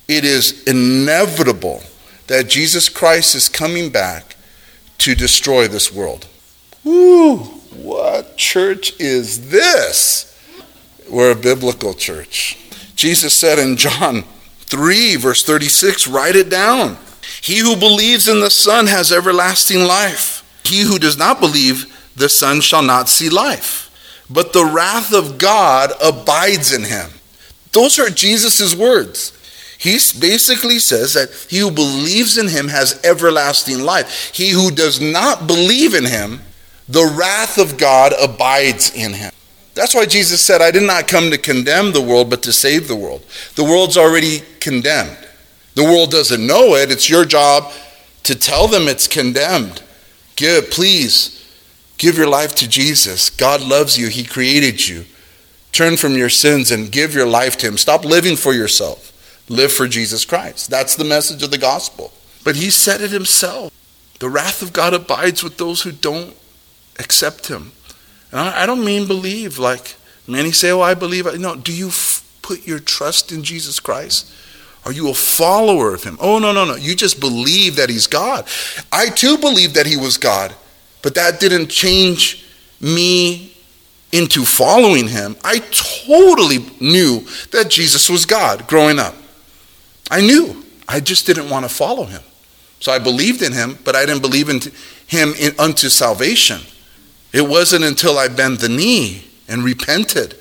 it 0.09 0.25
is 0.25 0.63
inevitable 0.65 1.83
that 2.27 2.49
Jesus 2.49 2.89
Christ 2.89 3.35
is 3.35 3.49
coming 3.49 3.91
back 3.91 4.37
to 4.99 5.15
destroy 5.15 5.69
this 5.69 5.93
world. 5.93 6.27
Woo! 6.85 7.39
What 7.77 8.37
church 8.37 8.99
is 9.01 9.51
this? 9.51 10.33
We're 11.11 11.33
a 11.33 11.37
biblical 11.37 11.95
church. 11.95 12.59
Jesus 12.97 13.35
said 13.35 13.59
in 13.59 13.77
John 13.77 14.25
3, 14.67 15.17
verse 15.17 15.45
36, 15.45 16.09
write 16.09 16.37
it 16.37 16.49
down. 16.49 16.97
He 17.43 17.59
who 17.59 17.77
believes 17.77 18.29
in 18.29 18.41
the 18.41 18.51
Son 18.51 18.87
has 18.87 19.13
everlasting 19.13 19.81
life. 19.81 20.43
He 20.65 20.83
who 20.83 20.99
does 20.99 21.17
not 21.19 21.39
believe 21.39 21.93
the 22.17 22.29
Son 22.29 22.61
shall 22.61 22.83
not 22.83 23.09
see 23.09 23.29
life, 23.29 24.25
but 24.31 24.53
the 24.53 24.65
wrath 24.65 25.13
of 25.13 25.39
God 25.39 25.93
abides 26.03 26.73
in 26.73 26.85
him. 26.85 27.11
Those 27.73 27.99
are 27.99 28.09
Jesus' 28.09 28.75
words. 28.75 29.36
He 29.87 29.99
basically 30.19 30.81
says 30.81 31.15
that 31.15 31.33
he 31.49 31.59
who 31.59 31.71
believes 31.71 32.37
in 32.39 32.49
him 32.49 32.67
has 32.67 33.01
everlasting 33.05 33.85
life. 33.85 34.33
He 34.35 34.51
who 34.51 34.73
does 34.73 35.01
not 35.01 35.47
believe 35.47 35.95
in 35.95 36.05
him, 36.05 36.41
the 36.89 37.15
wrath 37.17 37.57
of 37.57 37.79
God 37.79 38.13
abides 38.21 38.93
in 38.97 39.13
him. 39.13 39.31
That's 39.75 39.95
why 39.95 40.05
Jesus 40.07 40.43
said, 40.45 40.61
I 40.61 40.73
did 40.73 40.83
not 40.83 41.07
come 41.07 41.31
to 41.31 41.39
condemn 41.39 41.93
the 41.93 42.03
world, 42.03 42.31
but 42.31 42.43
to 42.43 42.53
save 42.53 42.89
the 42.89 42.97
world. 42.97 43.25
The 43.55 43.63
world's 43.63 43.97
already 43.97 44.41
condemned. 44.59 45.17
The 45.77 45.85
world 45.85 46.11
doesn't 46.11 46.45
know 46.45 46.75
it. 46.75 46.91
It's 46.91 47.09
your 47.09 47.25
job 47.25 47.73
to 48.25 48.35
tell 48.35 48.67
them 48.67 48.89
it's 48.89 49.07
condemned. 49.07 49.85
Give, 50.35 50.69
please, 50.69 51.49
give 51.97 52.19
your 52.19 52.29
life 52.29 52.57
to 52.57 52.69
Jesus. 52.69 53.31
God 53.31 53.61
loves 53.61 53.97
you, 53.97 54.09
He 54.09 54.25
created 54.25 54.89
you. 54.89 55.05
Turn 55.71 55.97
from 55.97 56.15
your 56.15 56.31
sins 56.31 56.73
and 56.73 56.91
give 56.91 57.15
your 57.15 57.27
life 57.27 57.57
to 57.59 57.69
Him. 57.69 57.79
Stop 57.79 58.05
living 58.05 58.35
for 58.35 58.53
yourself. 58.53 59.13
Live 59.49 59.73
for 59.73 59.87
Jesus 59.87 60.25
Christ. 60.25 60.71
That's 60.71 60.97
the 60.97 61.05
message 61.05 61.43
of 61.43 61.51
the 61.51 61.59
gospel. 61.59 62.13
But 62.45 62.57
he 62.57 62.71
said 62.71 63.01
it 63.01 63.11
himself. 63.11 63.73
The 64.19 64.29
wrath 64.29 64.63
of 64.63 64.73
God 64.73 64.95
abides 64.95 65.45
with 65.45 65.59
those 65.59 65.83
who 65.83 65.93
don't 65.93 66.35
accept 66.99 67.49
him. 67.49 67.73
And 68.31 68.41
I 68.41 68.67
don't 68.67 68.85
mean 68.85 69.07
believe 69.07 69.59
like 69.59 69.97
Many 70.27 70.53
say, 70.53 70.71
"Oh, 70.71 70.81
I 70.81 70.95
believe." 70.95 71.27
No, 71.39 71.55
do 71.55 71.73
you 71.73 71.89
f- 71.89 72.23
put 72.43 72.67
your 72.67 72.79
trust 72.79 73.31
in 73.31 73.45
Jesus 73.45 73.79
Christ? 73.79 74.27
Are 74.85 74.93
you 74.93 75.09
a 75.09 75.15
follower 75.15 75.95
of 75.95 76.05
him? 76.05 76.17
Oh, 76.21 76.39
no, 76.39 76.53
no, 76.53 76.65
no. 76.65 76.77
You 76.77 76.95
just 76.95 77.19
believe 77.19 77.77
that 77.77 77.91
he's 77.91 78.07
God. 78.07 78.47
I 78.93 79.09
too 79.09 79.37
believe 79.37 79.75
that 79.75 79.87
he 79.87 79.97
was 79.97 80.17
God, 80.17 80.55
but 81.03 81.17
that 81.17 81.41
didn't 81.41 81.69
change 81.69 82.45
me 82.81 83.53
into 84.13 84.45
following 84.45 85.09
him. 85.09 85.37
I 85.43 85.59
totally 85.59 86.59
knew 86.79 87.27
that 87.51 87.69
Jesus 87.69 88.09
was 88.09 88.27
God 88.27 88.69
growing 88.69 89.01
up. 89.01 89.15
I 90.11 90.21
knew. 90.21 90.65
I 90.89 91.01
just 91.01 91.27
didn't 91.27 91.51
want 91.51 91.65
to 91.65 91.75
follow 91.75 92.05
him. 92.05 92.23
So 92.81 92.93
I 92.93 92.99
believed 92.99 93.43
in 93.43 93.53
him, 93.53 93.79
but 93.85 93.97
I 93.97 94.07
didn't 94.07 94.23
believe 94.23 94.49
in 94.49 94.61
him 95.07 95.35
in, 95.39 95.59
unto 95.59 95.89
salvation. 95.89 96.61
It 97.33 97.49
wasn't 97.49 97.85
until 97.85 98.19
I 98.19 98.29
bent 98.29 98.61
the 98.61 98.69
knee 98.69 99.25
and 99.49 99.65
repented 99.65 100.37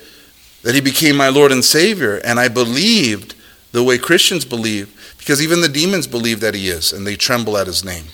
that 0.62 0.74
he 0.74 0.80
became 0.80 1.16
my 1.16 1.28
Lord 1.28 1.52
and 1.52 1.64
Savior, 1.64 2.16
and 2.24 2.40
I 2.40 2.48
believed 2.48 3.34
the 3.72 3.82
way 3.82 3.98
Christians 3.98 4.44
believe, 4.44 4.92
because 5.18 5.42
even 5.42 5.60
the 5.60 5.68
demons 5.68 6.06
believe 6.06 6.40
that 6.40 6.54
he 6.54 6.68
is, 6.68 6.92
and 6.92 7.06
they 7.06 7.16
tremble 7.16 7.56
at 7.56 7.66
his 7.66 7.84
name, 7.84 8.06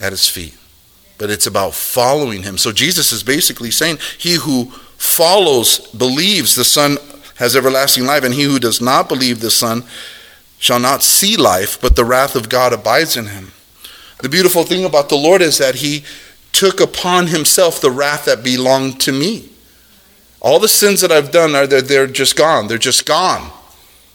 at 0.00 0.12
his 0.12 0.28
feet. 0.28 0.56
But 1.18 1.30
it's 1.30 1.46
about 1.46 1.74
following 1.74 2.42
him. 2.42 2.58
So 2.58 2.72
Jesus 2.72 3.12
is 3.12 3.22
basically 3.22 3.70
saying, 3.70 3.98
He 4.18 4.34
who 4.34 4.66
follows, 4.96 5.78
believes 5.92 6.54
the 6.54 6.64
Son 6.64 6.96
has 7.36 7.56
everlasting 7.56 8.04
life, 8.04 8.24
and 8.24 8.34
he 8.34 8.42
who 8.42 8.58
does 8.58 8.80
not 8.80 9.08
believe 9.08 9.40
the 9.40 9.50
Son 9.50 9.84
shall 10.64 10.80
not 10.80 11.02
see 11.02 11.36
life, 11.36 11.78
but 11.78 11.94
the 11.94 12.06
wrath 12.06 12.34
of 12.34 12.48
God 12.48 12.72
abides 12.72 13.18
in 13.18 13.26
him. 13.26 13.52
The 14.22 14.30
beautiful 14.30 14.64
thing 14.64 14.86
about 14.86 15.10
the 15.10 15.14
Lord 15.14 15.42
is 15.42 15.58
that 15.58 15.74
he 15.74 16.04
took 16.52 16.80
upon 16.80 17.26
himself 17.26 17.82
the 17.82 17.90
wrath 17.90 18.24
that 18.24 18.42
belonged 18.42 18.98
to 19.02 19.12
me. 19.12 19.50
All 20.40 20.58
the 20.58 20.66
sins 20.66 21.02
that 21.02 21.12
I've 21.12 21.30
done 21.30 21.54
are 21.54 21.66
they're, 21.66 21.82
they're 21.82 22.06
just 22.06 22.34
gone. 22.34 22.66
They're 22.66 22.78
just 22.78 23.04
gone. 23.04 23.50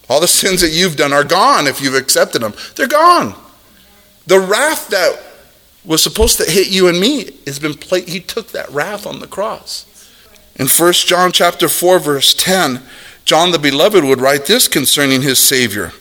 All 0.10 0.20
the 0.20 0.27
sins 0.41 0.62
that 0.62 0.72
you've 0.72 0.96
done 0.96 1.13
are 1.13 1.24
gone 1.24 1.68
if 1.68 1.82
you've 1.82 1.94
accepted 1.94 2.41
them. 2.41 2.56
They're 2.75 2.88
gone. 2.88 3.36
The 4.25 4.39
wrath 4.39 4.88
that 4.88 5.22
was 5.86 6.01
supposed 6.01 6.38
to 6.38 6.50
hit 6.50 6.72
you 6.72 6.88
and 6.88 7.00
me 7.00 7.29
has 7.46 7.60
been. 7.60 7.74
He 8.08 8.22
took 8.22 8.48
that 8.53 8.72
wrath 8.72 9.06
on 9.06 9.20
the 9.20 9.27
cross. 9.27 9.86
In 10.56 10.65
1 10.65 10.94
John 10.94 11.32
chapter 11.32 11.70
4 11.70 12.00
verse 12.00 12.34
10, 12.34 12.82
John 13.24 13.51
the 13.51 13.60
beloved 13.60 14.03
would 14.03 14.20
write 14.20 14.48
this 14.48 14.68
concerning 14.68 15.22
his 15.22 15.38
savior. 15.38 15.94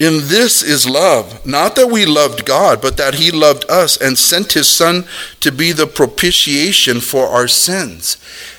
In 0.00 0.28
this 0.28 0.62
is 0.62 0.88
love, 0.88 1.46
not 1.46 1.76
that 1.76 1.88
we 1.88 2.06
loved 2.06 2.44
God, 2.44 2.80
but 2.80 2.96
that 2.96 3.14
he 3.14 3.30
loved 3.30 3.64
us 3.70 3.96
and 3.96 4.18
sent 4.18 4.54
his 4.54 4.66
son 4.66 5.04
to 5.40 5.52
be 5.52 5.70
the 5.70 5.86
propitiation 5.86 7.00
for 7.00 7.26
our 7.26 7.46
sins. 7.46 8.16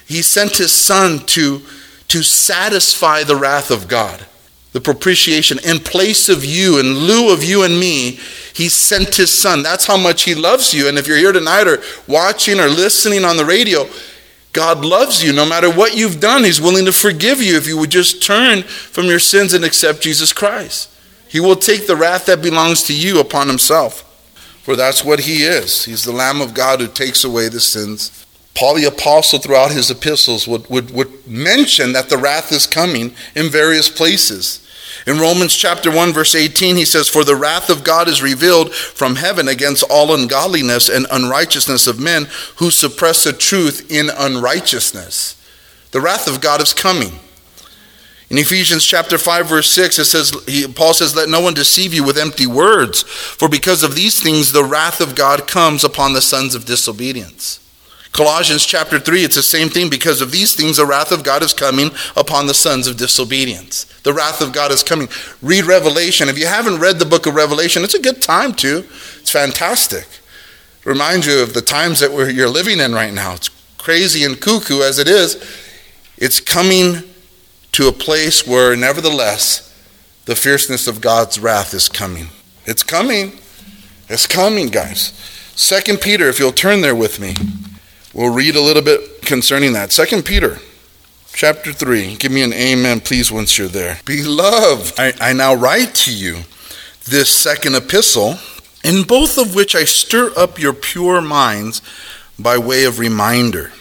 He 0.07 0.21
sent 0.21 0.57
his 0.57 0.71
son 0.71 1.19
to 1.27 1.61
to 2.07 2.23
satisfy 2.23 3.23
the 3.23 3.37
wrath 3.37 3.71
of 3.71 3.87
God 3.87 4.25
the 4.71 4.81
propitiation 4.81 5.59
in 5.65 5.79
place 5.79 6.29
of 6.29 6.45
you, 6.45 6.79
in 6.79 6.93
lieu 6.99 7.33
of 7.33 7.43
you 7.43 7.63
and 7.63 7.77
me, 7.77 8.19
he 8.53 8.69
sent 8.69 9.15
his 9.15 9.33
son. 9.33 9.63
That's 9.63 9.85
how 9.85 9.97
much 9.97 10.23
he 10.23 10.33
loves 10.33 10.73
you. 10.73 10.87
And 10.87 10.97
if 10.97 11.07
you're 11.07 11.17
here 11.17 11.33
tonight 11.33 11.67
or 11.67 11.79
watching 12.07 12.59
or 12.59 12.69
listening 12.69 13.25
on 13.25 13.35
the 13.35 13.45
radio, 13.45 13.85
God 14.53 14.85
loves 14.85 15.23
you. 15.23 15.33
No 15.33 15.45
matter 15.45 15.69
what 15.69 15.97
you've 15.97 16.21
done, 16.21 16.43
he's 16.43 16.61
willing 16.61 16.85
to 16.85 16.93
forgive 16.93 17.41
you 17.41 17.57
if 17.57 17.67
you 17.67 17.77
would 17.77 17.91
just 17.91 18.23
turn 18.23 18.63
from 18.63 19.05
your 19.05 19.19
sins 19.19 19.53
and 19.53 19.65
accept 19.65 20.01
Jesus 20.01 20.31
Christ. 20.31 20.89
He 21.31 21.39
will 21.39 21.55
take 21.55 21.87
the 21.87 21.95
wrath 21.95 22.25
that 22.25 22.41
belongs 22.41 22.83
to 22.83 22.93
you 22.93 23.21
upon 23.21 23.47
himself. 23.47 24.01
For 24.63 24.75
that's 24.75 25.05
what 25.05 25.21
he 25.21 25.43
is. 25.43 25.85
He's 25.85 26.03
the 26.03 26.11
Lamb 26.11 26.41
of 26.41 26.53
God 26.53 26.81
who 26.81 26.87
takes 26.87 27.23
away 27.23 27.47
the 27.47 27.61
sins. 27.61 28.25
Paul 28.53 28.75
the 28.75 28.83
Apostle, 28.83 29.39
throughout 29.39 29.71
his 29.71 29.89
epistles, 29.89 30.45
would, 30.45 30.69
would, 30.69 30.91
would 30.91 31.25
mention 31.25 31.93
that 31.93 32.09
the 32.09 32.17
wrath 32.17 32.51
is 32.51 32.67
coming 32.67 33.15
in 33.33 33.49
various 33.49 33.87
places. 33.87 34.67
In 35.07 35.19
Romans 35.19 35.55
chapter 35.55 35.89
1 35.89 36.11
verse 36.11 36.35
18 36.35 36.75
he 36.75 36.85
says 36.85 37.07
for 37.07 37.23
the 37.23 37.35
wrath 37.35 37.69
of 37.69 37.83
God 37.83 38.07
is 38.07 38.21
revealed 38.21 38.75
from 38.75 39.15
heaven 39.15 39.47
against 39.47 39.83
all 39.89 40.13
ungodliness 40.13 40.89
and 40.89 41.07
unrighteousness 41.09 41.87
of 41.87 41.99
men 41.99 42.27
who 42.57 42.69
suppress 42.69 43.23
the 43.23 43.33
truth 43.33 43.89
in 43.89 44.09
unrighteousness. 44.15 45.41
The 45.91 46.01
wrath 46.01 46.27
of 46.27 46.41
God 46.41 46.61
is 46.61 46.73
coming. 46.73 47.13
In 48.31 48.37
Ephesians 48.37 48.85
chapter 48.85 49.17
5 49.17 49.49
verse 49.49 49.69
6 49.71 49.99
it 49.99 50.05
says 50.05 50.31
he, 50.47 50.65
Paul 50.65 50.93
says 50.93 51.13
let 51.13 51.27
no 51.27 51.41
one 51.41 51.53
deceive 51.53 51.93
you 51.93 52.05
with 52.05 52.17
empty 52.17 52.47
words 52.47 53.03
for 53.03 53.49
because 53.49 53.83
of 53.83 53.93
these 53.93 54.23
things 54.23 54.53
the 54.53 54.63
wrath 54.63 55.01
of 55.01 55.15
God 55.15 55.49
comes 55.49 55.83
upon 55.83 56.13
the 56.13 56.21
sons 56.21 56.55
of 56.55 56.63
disobedience. 56.63 57.59
Colossians 58.13 58.65
chapter 58.65 58.99
3, 58.99 59.25
it's 59.25 59.35
the 59.35 59.43
same 59.43 59.67
thing. 59.67 59.89
Because 59.89 60.21
of 60.21 60.31
these 60.31 60.53
things, 60.53 60.77
the 60.77 60.85
wrath 60.85 61.11
of 61.11 61.23
God 61.23 61.43
is 61.43 61.53
coming 61.53 61.91
upon 62.15 62.45
the 62.45 62.53
sons 62.53 62.87
of 62.87 62.97
disobedience. 62.97 63.85
The 64.03 64.13
wrath 64.13 64.41
of 64.41 64.51
God 64.51 64.71
is 64.71 64.83
coming. 64.83 65.07
Read 65.41 65.65
Revelation. 65.65 66.27
If 66.27 66.37
you 66.37 66.45
haven't 66.45 66.79
read 66.79 66.99
the 66.99 67.05
book 67.05 67.25
of 67.25 67.35
Revelation, 67.35 67.83
it's 67.83 67.93
a 67.93 68.01
good 68.01 68.21
time 68.21 68.53
to. 68.55 68.79
It's 69.19 69.31
fantastic. 69.31 70.07
Reminds 70.83 71.25
you 71.25 71.41
of 71.41 71.53
the 71.53 71.61
times 71.61 72.01
that 72.01 72.11
you're 72.33 72.49
living 72.49 72.81
in 72.81 72.93
right 72.93 73.13
now. 73.13 73.33
It's 73.33 73.49
crazy 73.77 74.25
and 74.25 74.39
cuckoo 74.39 74.81
as 74.81 74.99
it 74.99 75.07
is. 75.07 75.37
It's 76.17 76.41
coming 76.41 77.10
to 77.73 77.87
a 77.87 77.91
place 77.91 78.45
where, 78.45 78.75
nevertheless, 78.75 79.67
the 80.25 80.35
fierceness 80.35 80.87
of 80.87 81.01
God's 81.01 81.39
wrath 81.39 81.73
is 81.73 81.89
coming. 81.89 82.27
It's 82.65 82.83
coming. 82.83 83.39
It's 84.09 84.27
coming, 84.27 84.67
guys. 84.67 85.13
Second 85.55 86.01
Peter, 86.01 86.27
if 86.27 86.39
you'll 86.39 86.51
turn 86.51 86.81
there 86.81 86.95
with 86.95 87.19
me. 87.19 87.35
We'll 88.13 88.33
read 88.33 88.55
a 88.55 88.61
little 88.61 88.83
bit 88.83 89.21
concerning 89.21 89.73
that. 89.73 89.91
Second 89.91 90.25
Peter 90.25 90.59
chapter 91.33 91.71
3. 91.71 92.15
Give 92.17 92.31
me 92.31 92.43
an 92.43 92.53
amen, 92.53 93.01
please, 93.01 93.31
once 93.31 93.57
you're 93.57 93.67
there. 93.67 93.99
Beloved, 94.05 94.99
I, 94.99 95.13
I 95.19 95.33
now 95.33 95.53
write 95.53 95.95
to 95.95 96.13
you 96.13 96.39
this 97.05 97.29
second 97.29 97.75
epistle, 97.75 98.35
in 98.83 99.03
both 99.03 99.37
of 99.37 99.55
which 99.55 99.75
I 99.75 99.85
stir 99.85 100.31
up 100.37 100.59
your 100.59 100.73
pure 100.73 101.21
minds 101.21 101.81
by 102.37 102.57
way 102.57 102.83
of 102.85 102.99
reminder, 102.99 103.71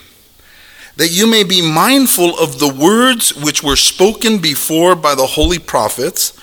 that 1.00 1.08
you 1.08 1.26
may 1.26 1.42
be 1.42 1.62
mindful 1.62 2.38
of 2.38 2.58
the 2.58 2.68
words 2.68 3.34
which 3.34 3.62
were 3.62 3.74
spoken 3.74 4.36
before 4.36 4.94
by 4.94 5.14
the 5.14 5.26
holy 5.26 5.58
prophets, 5.58 6.38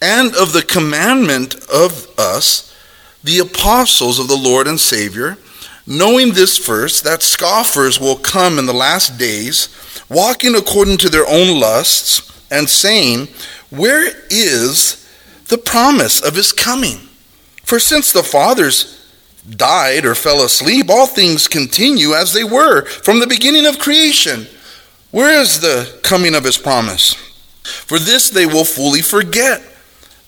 and 0.00 0.32
of 0.36 0.52
the 0.52 0.62
commandment 0.62 1.56
of 1.68 2.08
us, 2.16 2.72
the 3.24 3.40
apostles 3.40 4.20
of 4.20 4.28
the 4.28 4.36
Lord 4.36 4.68
and 4.68 4.78
Savior 4.78 5.36
knowing 5.86 6.32
this 6.32 6.58
first, 6.58 7.04
that 7.04 7.22
scoffers 7.22 8.00
will 8.00 8.16
come 8.16 8.58
in 8.58 8.66
the 8.66 8.74
last 8.74 9.18
days, 9.18 9.68
walking 10.08 10.54
according 10.54 10.98
to 10.98 11.08
their 11.08 11.26
own 11.28 11.58
lusts, 11.60 12.22
and 12.50 12.68
saying, 12.68 13.28
Where 13.70 14.12
is 14.30 15.08
the 15.48 15.58
promise 15.58 16.20
of 16.20 16.34
his 16.34 16.52
coming? 16.52 16.98
For 17.62 17.78
since 17.78 18.12
the 18.12 18.22
fathers 18.22 19.05
died 19.50 20.04
or 20.04 20.14
fell 20.14 20.42
asleep, 20.42 20.88
all 20.90 21.06
things 21.06 21.48
continue 21.48 22.12
as 22.12 22.32
they 22.32 22.44
were 22.44 22.84
from 22.84 23.20
the 23.20 23.26
beginning 23.26 23.66
of 23.66 23.78
creation. 23.78 24.46
Where 25.10 25.40
is 25.40 25.60
the 25.60 25.98
coming 26.02 26.34
of 26.34 26.44
his 26.44 26.58
promise? 26.58 27.14
For 27.62 27.98
this 27.98 28.30
they 28.30 28.46
will 28.46 28.64
fully 28.64 29.02
forget 29.02 29.62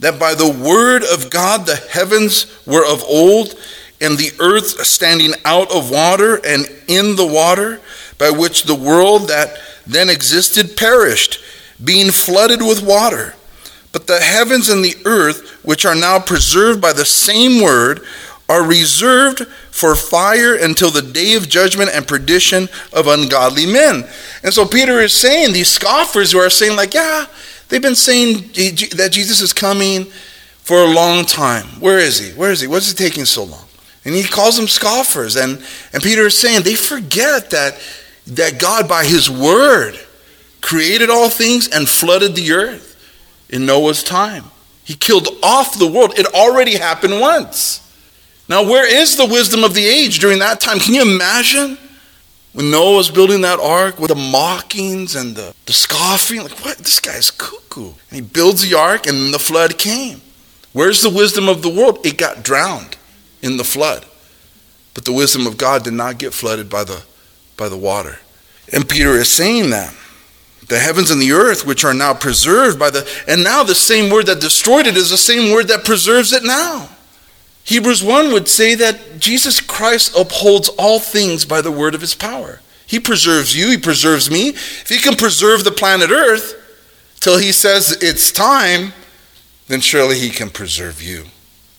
that 0.00 0.18
by 0.18 0.34
the 0.34 0.50
word 0.50 1.02
of 1.02 1.30
God 1.30 1.66
the 1.66 1.76
heavens 1.76 2.46
were 2.66 2.86
of 2.86 3.02
old 3.04 3.54
and 4.00 4.16
the 4.16 4.32
earth 4.40 4.84
standing 4.86 5.32
out 5.44 5.70
of 5.72 5.90
water 5.90 6.36
and 6.46 6.66
in 6.86 7.16
the 7.16 7.26
water, 7.26 7.80
by 8.16 8.30
which 8.30 8.62
the 8.62 8.74
world 8.74 9.28
that 9.28 9.58
then 9.86 10.08
existed 10.08 10.76
perished, 10.76 11.40
being 11.82 12.10
flooded 12.10 12.60
with 12.60 12.82
water. 12.82 13.34
But 13.90 14.06
the 14.06 14.20
heavens 14.20 14.68
and 14.68 14.84
the 14.84 14.96
earth, 15.04 15.64
which 15.64 15.84
are 15.84 15.94
now 15.94 16.20
preserved 16.20 16.80
by 16.80 16.92
the 16.92 17.04
same 17.04 17.62
word, 17.62 18.04
are 18.48 18.66
reserved 18.66 19.46
for 19.70 19.94
fire 19.94 20.54
until 20.54 20.90
the 20.90 21.02
day 21.02 21.34
of 21.34 21.48
judgment 21.48 21.90
and 21.92 22.08
perdition 22.08 22.68
of 22.92 23.06
ungodly 23.06 23.66
men. 23.66 24.08
And 24.42 24.54
so 24.54 24.64
Peter 24.64 25.00
is 25.00 25.12
saying, 25.12 25.52
these 25.52 25.70
scoffers 25.70 26.32
who 26.32 26.38
are 26.38 26.48
saying, 26.50 26.76
like, 26.76 26.94
yeah, 26.94 27.26
they've 27.68 27.82
been 27.82 27.94
saying 27.94 28.48
that 28.96 29.10
Jesus 29.12 29.40
is 29.40 29.52
coming 29.52 30.06
for 30.62 30.78
a 30.78 30.94
long 30.94 31.26
time. 31.26 31.66
Where 31.80 31.98
is 31.98 32.18
he? 32.18 32.30
Where 32.32 32.50
is 32.50 32.60
he? 32.60 32.66
What's 32.66 32.90
it 32.90 32.96
taking 32.96 33.26
so 33.26 33.44
long? 33.44 33.64
And 34.04 34.14
he 34.14 34.22
calls 34.24 34.56
them 34.56 34.68
scoffers. 34.68 35.36
And, 35.36 35.62
and 35.92 36.02
Peter 36.02 36.26
is 36.26 36.38
saying 36.38 36.62
they 36.62 36.74
forget 36.74 37.50
that, 37.50 37.78
that 38.28 38.58
God, 38.58 38.88
by 38.88 39.04
his 39.04 39.28
word, 39.28 39.98
created 40.62 41.10
all 41.10 41.28
things 41.28 41.68
and 41.68 41.86
flooded 41.86 42.34
the 42.34 42.52
earth 42.52 42.96
in 43.50 43.66
Noah's 43.66 44.02
time. 44.02 44.44
He 44.84 44.94
killed 44.94 45.28
off 45.42 45.78
the 45.78 45.86
world. 45.86 46.18
It 46.18 46.26
already 46.26 46.76
happened 46.76 47.20
once. 47.20 47.84
Now, 48.48 48.62
where 48.62 48.86
is 48.86 49.16
the 49.16 49.26
wisdom 49.26 49.62
of 49.62 49.74
the 49.74 49.86
age 49.86 50.20
during 50.20 50.38
that 50.38 50.60
time? 50.60 50.78
Can 50.78 50.94
you 50.94 51.02
imagine 51.02 51.76
when 52.54 52.70
Noah 52.70 52.96
was 52.96 53.10
building 53.10 53.42
that 53.42 53.60
ark 53.60 53.98
with 53.98 54.08
the 54.08 54.14
mockings 54.14 55.14
and 55.14 55.36
the, 55.36 55.54
the 55.66 55.72
scoffing? 55.74 56.42
Like, 56.42 56.58
what? 56.64 56.78
This 56.78 56.98
guy's 56.98 57.30
cuckoo. 57.30 57.92
And 58.10 58.12
he 58.12 58.20
builds 58.22 58.62
the 58.66 58.76
ark 58.76 59.06
and 59.06 59.34
the 59.34 59.38
flood 59.38 59.78
came. 59.78 60.22
Where's 60.72 61.02
the 61.02 61.10
wisdom 61.10 61.48
of 61.48 61.60
the 61.60 61.68
world? 61.68 62.06
It 62.06 62.16
got 62.16 62.42
drowned 62.42 62.96
in 63.42 63.58
the 63.58 63.64
flood. 63.64 64.06
But 64.94 65.04
the 65.04 65.12
wisdom 65.12 65.46
of 65.46 65.58
God 65.58 65.84
did 65.84 65.92
not 65.92 66.18
get 66.18 66.32
flooded 66.32 66.70
by 66.70 66.84
the, 66.84 67.02
by 67.56 67.68
the 67.68 67.76
water. 67.76 68.18
And 68.72 68.88
Peter 68.88 69.12
is 69.12 69.30
saying 69.30 69.70
that. 69.70 69.94
The 70.68 70.78
heavens 70.78 71.10
and 71.10 71.20
the 71.20 71.32
earth, 71.32 71.66
which 71.66 71.84
are 71.84 71.94
now 71.94 72.12
preserved 72.12 72.78
by 72.78 72.90
the, 72.90 73.08
and 73.26 73.42
now 73.42 73.62
the 73.62 73.74
same 73.74 74.10
word 74.12 74.26
that 74.26 74.40
destroyed 74.40 74.86
it 74.86 74.96
is 74.96 75.08
the 75.08 75.16
same 75.16 75.52
word 75.52 75.68
that 75.68 75.84
preserves 75.84 76.32
it 76.32 76.44
now. 76.44 76.90
Hebrews 77.68 78.02
1 78.02 78.32
would 78.32 78.48
say 78.48 78.74
that 78.76 79.18
Jesus 79.18 79.60
Christ 79.60 80.16
upholds 80.18 80.70
all 80.78 80.98
things 80.98 81.44
by 81.44 81.60
the 81.60 81.70
word 81.70 81.94
of 81.94 82.00
his 82.00 82.14
power. 82.14 82.62
He 82.86 82.98
preserves 82.98 83.54
you, 83.54 83.68
he 83.70 83.76
preserves 83.76 84.30
me. 84.30 84.48
If 84.48 84.88
he 84.88 84.98
can 84.98 85.16
preserve 85.16 85.64
the 85.64 85.70
planet 85.70 86.08
Earth 86.08 86.54
till 87.20 87.36
he 87.36 87.52
says 87.52 87.98
it's 88.00 88.32
time, 88.32 88.94
then 89.66 89.82
surely 89.82 90.18
he 90.18 90.30
can 90.30 90.48
preserve 90.48 91.02
you. 91.02 91.26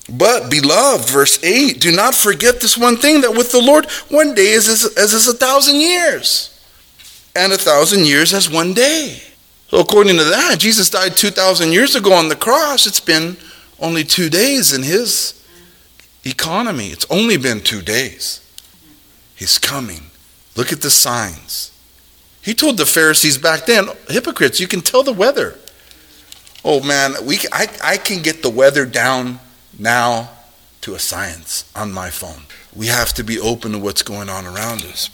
But, 0.07 0.51
beloved, 0.51 1.09
verse 1.09 1.43
8, 1.43 1.81
do 1.81 1.91
not 1.91 2.13
forget 2.13 2.61
this 2.61 2.77
one 2.77 2.97
thing 2.97 3.21
that 3.21 3.31
with 3.31 3.51
the 3.51 3.59
Lord, 3.59 3.89
one 4.09 4.35
day 4.35 4.51
is 4.51 4.69
as, 4.69 4.95
as 4.95 5.13
is 5.13 5.27
a 5.27 5.33
thousand 5.33 5.77
years, 5.77 6.55
and 7.35 7.51
a 7.51 7.57
thousand 7.57 8.05
years 8.05 8.31
as 8.31 8.47
one 8.47 8.75
day. 8.75 9.23
So, 9.69 9.79
according 9.79 10.17
to 10.17 10.23
that, 10.23 10.57
Jesus 10.59 10.91
died 10.91 11.17
2,000 11.17 11.71
years 11.71 11.95
ago 11.95 12.13
on 12.13 12.29
the 12.29 12.35
cross. 12.35 12.85
It's 12.85 12.99
been 12.99 13.37
only 13.79 14.03
two 14.03 14.29
days 14.29 14.71
in 14.71 14.83
his 14.83 15.38
economy. 16.23 16.87
It's 16.87 17.05
only 17.09 17.37
been 17.37 17.61
two 17.61 17.81
days. 17.81 18.41
He's 19.35 19.57
coming. 19.57 20.11
Look 20.55 20.71
at 20.71 20.81
the 20.81 20.89
signs. 20.89 21.71
He 22.41 22.53
told 22.53 22.77
the 22.77 22.85
Pharisees 22.85 23.37
back 23.37 23.65
then, 23.65 23.89
hypocrites, 24.07 24.59
you 24.59 24.67
can 24.67 24.81
tell 24.81 25.03
the 25.03 25.13
weather. 25.13 25.57
Oh 26.63 26.81
man, 26.83 27.13
we, 27.25 27.39
I, 27.51 27.67
I 27.83 27.97
can 27.97 28.21
get 28.21 28.41
the 28.41 28.49
weather 28.49 28.85
down 28.85 29.39
now 29.77 30.31
to 30.81 30.95
a 30.95 30.99
science 30.99 31.69
on 31.75 31.91
my 31.91 32.09
phone. 32.09 32.43
We 32.75 32.87
have 32.87 33.13
to 33.13 33.23
be 33.23 33.39
open 33.39 33.73
to 33.73 33.79
what's 33.79 34.01
going 34.01 34.29
on 34.29 34.45
around 34.45 34.83
us. 34.83 35.09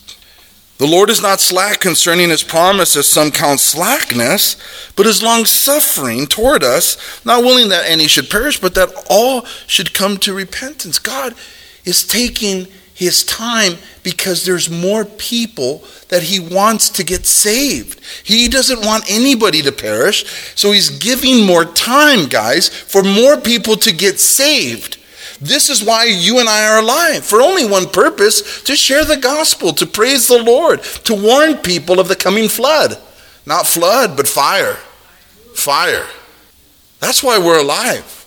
The 0.77 0.87
Lord 0.87 1.09
is 1.09 1.21
not 1.21 1.39
slack 1.39 1.79
concerning 1.79 2.29
his 2.29 2.43
promise, 2.43 2.97
as 2.97 3.07
some 3.07 3.31
count 3.31 3.61
slackness, 3.61 4.57
but 4.97 5.07
is 5.07 5.23
long 5.23 5.45
suffering 5.45 6.27
toward 6.27 6.63
us, 6.63 6.97
not 7.25 7.43
willing 7.43 7.69
that 7.69 7.89
any 7.89 8.07
should 8.07 8.29
perish, 8.29 8.59
but 8.59 8.75
that 8.75 8.89
all 9.09 9.45
should 9.67 9.93
come 9.93 10.17
to 10.17 10.33
repentance. 10.33 10.99
God 10.99 11.33
is 11.85 12.05
taking 12.05 12.67
his 12.93 13.23
time 13.23 13.77
because 14.03 14.45
there's 14.45 14.69
more 14.69 15.05
people 15.05 15.83
that 16.09 16.23
he 16.23 16.39
wants 16.39 16.89
to 16.89 17.03
get 17.03 17.25
saved. 17.25 18.01
He 18.25 18.49
doesn't 18.49 18.85
want 18.85 19.09
anybody 19.09 19.61
to 19.61 19.71
perish, 19.71 20.53
so 20.55 20.73
he's 20.73 20.89
giving 20.89 21.45
more 21.45 21.65
time, 21.65 22.27
guys, 22.27 22.67
for 22.67 23.01
more 23.01 23.37
people 23.37 23.77
to 23.77 23.93
get 23.93 24.19
saved. 24.19 24.97
This 25.45 25.69
is 25.69 25.83
why 25.83 26.05
you 26.05 26.39
and 26.39 26.49
I 26.49 26.67
are 26.67 26.79
alive, 26.79 27.23
for 27.23 27.39
only 27.39 27.65
one 27.65 27.87
purpose 27.87 28.63
to 28.63 28.75
share 28.75 29.05
the 29.05 29.17
gospel, 29.17 29.73
to 29.73 29.85
praise 29.85 30.27
the 30.27 30.41
Lord, 30.41 30.81
to 31.03 31.13
warn 31.13 31.57
people 31.57 31.99
of 31.99 32.07
the 32.07 32.15
coming 32.15 32.49
flood. 32.49 32.97
Not 33.45 33.67
flood, 33.67 34.17
but 34.17 34.27
fire. 34.27 34.73
Fire. 35.53 36.07
That's 36.99 37.21
why 37.21 37.37
we're 37.37 37.59
alive. 37.59 38.25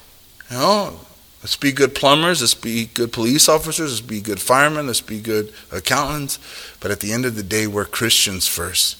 You 0.49 0.59
know, 0.59 1.01
let's 1.43 1.57
be 1.57 1.73
good 1.73 1.93
plumbers, 1.93 2.41
let's 2.41 2.55
be 2.55 2.87
good 2.87 3.13
police 3.13 3.49
officers, 3.49 3.95
let's 3.95 4.01
be 4.01 4.21
good 4.21 4.41
firemen, 4.41 4.87
let's 4.87 5.01
be 5.01 5.21
good 5.21 5.53
accountants. 5.73 6.39
But 6.79 6.93
at 6.93 7.01
the 7.01 7.13
end 7.13 7.27
of 7.27 7.35
the 7.35 7.43
day, 7.43 7.67
we're 7.67 7.85
Christians 7.85 8.47
first. 8.47 8.97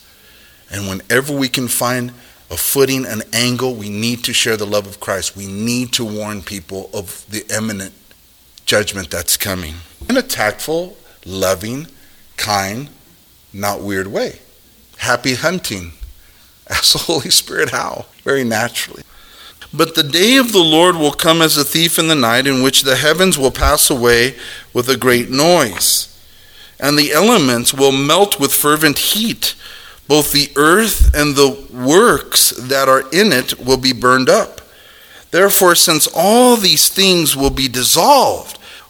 And 0.73 0.89
whenever 0.89 1.33
we 1.33 1.49
can 1.49 1.69
find 1.69 2.11
a 2.51 2.57
footing, 2.57 3.07
an 3.07 3.23
angle, 3.33 3.77
we 3.77 3.91
need 3.91 4.25
to 4.25 4.33
share 4.33 4.57
the 4.57 4.67
love 4.67 4.89
of 4.89 4.99
Christ. 4.99 5.37
We 5.37 5.47
need 5.47 5.93
to 5.93 6.05
warn 6.05 6.43
people 6.43 6.91
of 6.93 7.25
the 7.31 7.47
imminent 7.57 7.93
judgment 8.69 9.11
that's 9.11 9.39
coming 9.39 9.77
in 10.11 10.19
a 10.19 10.23
tactful, 10.23 10.95
loving, 11.25 11.87
kind, 12.37 12.91
not 13.51 13.81
weird 13.81 14.07
way. 14.07 14.41
Happy 14.99 15.35
hunting. 15.35 15.93
Ask 16.69 16.93
the 16.93 16.99
Holy 16.99 17.31
Spirit 17.31 17.71
how, 17.71 18.05
very 18.25 18.45
naturally. 18.45 19.03
But 19.73 19.95
the 19.95 20.03
day 20.03 20.37
of 20.37 20.53
the 20.53 20.63
Lord 20.63 20.97
will 20.97 21.13
come 21.13 21.41
as 21.41 21.57
a 21.57 21.65
thief 21.65 21.99
in 21.99 22.09
the 22.09 22.15
night, 22.15 22.47
in 22.47 22.63
which 22.63 22.83
the 22.83 22.97
heavens 22.97 23.39
will 23.39 23.51
pass 23.51 23.89
away 23.89 24.37
with 24.75 24.91
a 24.91 24.99
great 24.99 25.31
noise, 25.31 26.15
and 26.79 26.99
the 26.99 27.13
elements 27.13 27.73
will 27.73 27.93
melt 27.93 28.39
with 28.39 28.53
fervent 28.53 28.99
heat. 28.99 29.55
Both 30.07 30.33
the 30.33 30.53
earth 30.57 31.15
and 31.15 31.37
the 31.37 31.67
works 31.73 32.51
that 32.51 32.87
are 32.87 33.09
in 33.13 33.33
it 33.33 33.59
will 33.59 33.79
be 33.79 33.95
burned 33.95 34.29
up. 34.29 34.61
Therefore, 35.31 35.75
since 35.75 36.07
all 36.15 36.57
these 36.57 36.91
things 36.91 37.35
will 37.35 37.51
be 37.51 37.69
dissolved, 37.69 38.58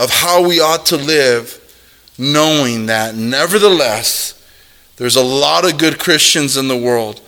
of 0.00 0.08
how 0.08 0.48
we 0.48 0.60
ought 0.60 0.86
to 0.86 0.96
live, 0.96 1.58
knowing 2.16 2.86
that 2.86 3.14
nevertheless, 3.14 4.34
there's 4.96 5.16
a 5.16 5.22
lot 5.22 5.70
of 5.70 5.78
good 5.78 5.98
Christians 5.98 6.56
in 6.56 6.68
the 6.68 6.76
world 6.76 7.20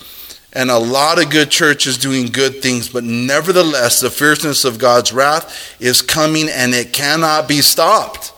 and 0.54 0.70
a 0.70 0.78
lot 0.78 1.22
of 1.22 1.28
good 1.28 1.50
churches 1.50 1.98
doing 1.98 2.26
good 2.26 2.62
things, 2.62 2.88
but 2.88 3.04
nevertheless, 3.04 4.00
the 4.00 4.08
fierceness 4.08 4.64
of 4.64 4.78
God's 4.78 5.12
wrath 5.12 5.76
is 5.80 6.00
coming 6.00 6.48
and 6.48 6.72
it 6.72 6.94
cannot 6.94 7.46
be 7.46 7.60
stopped. 7.60 8.32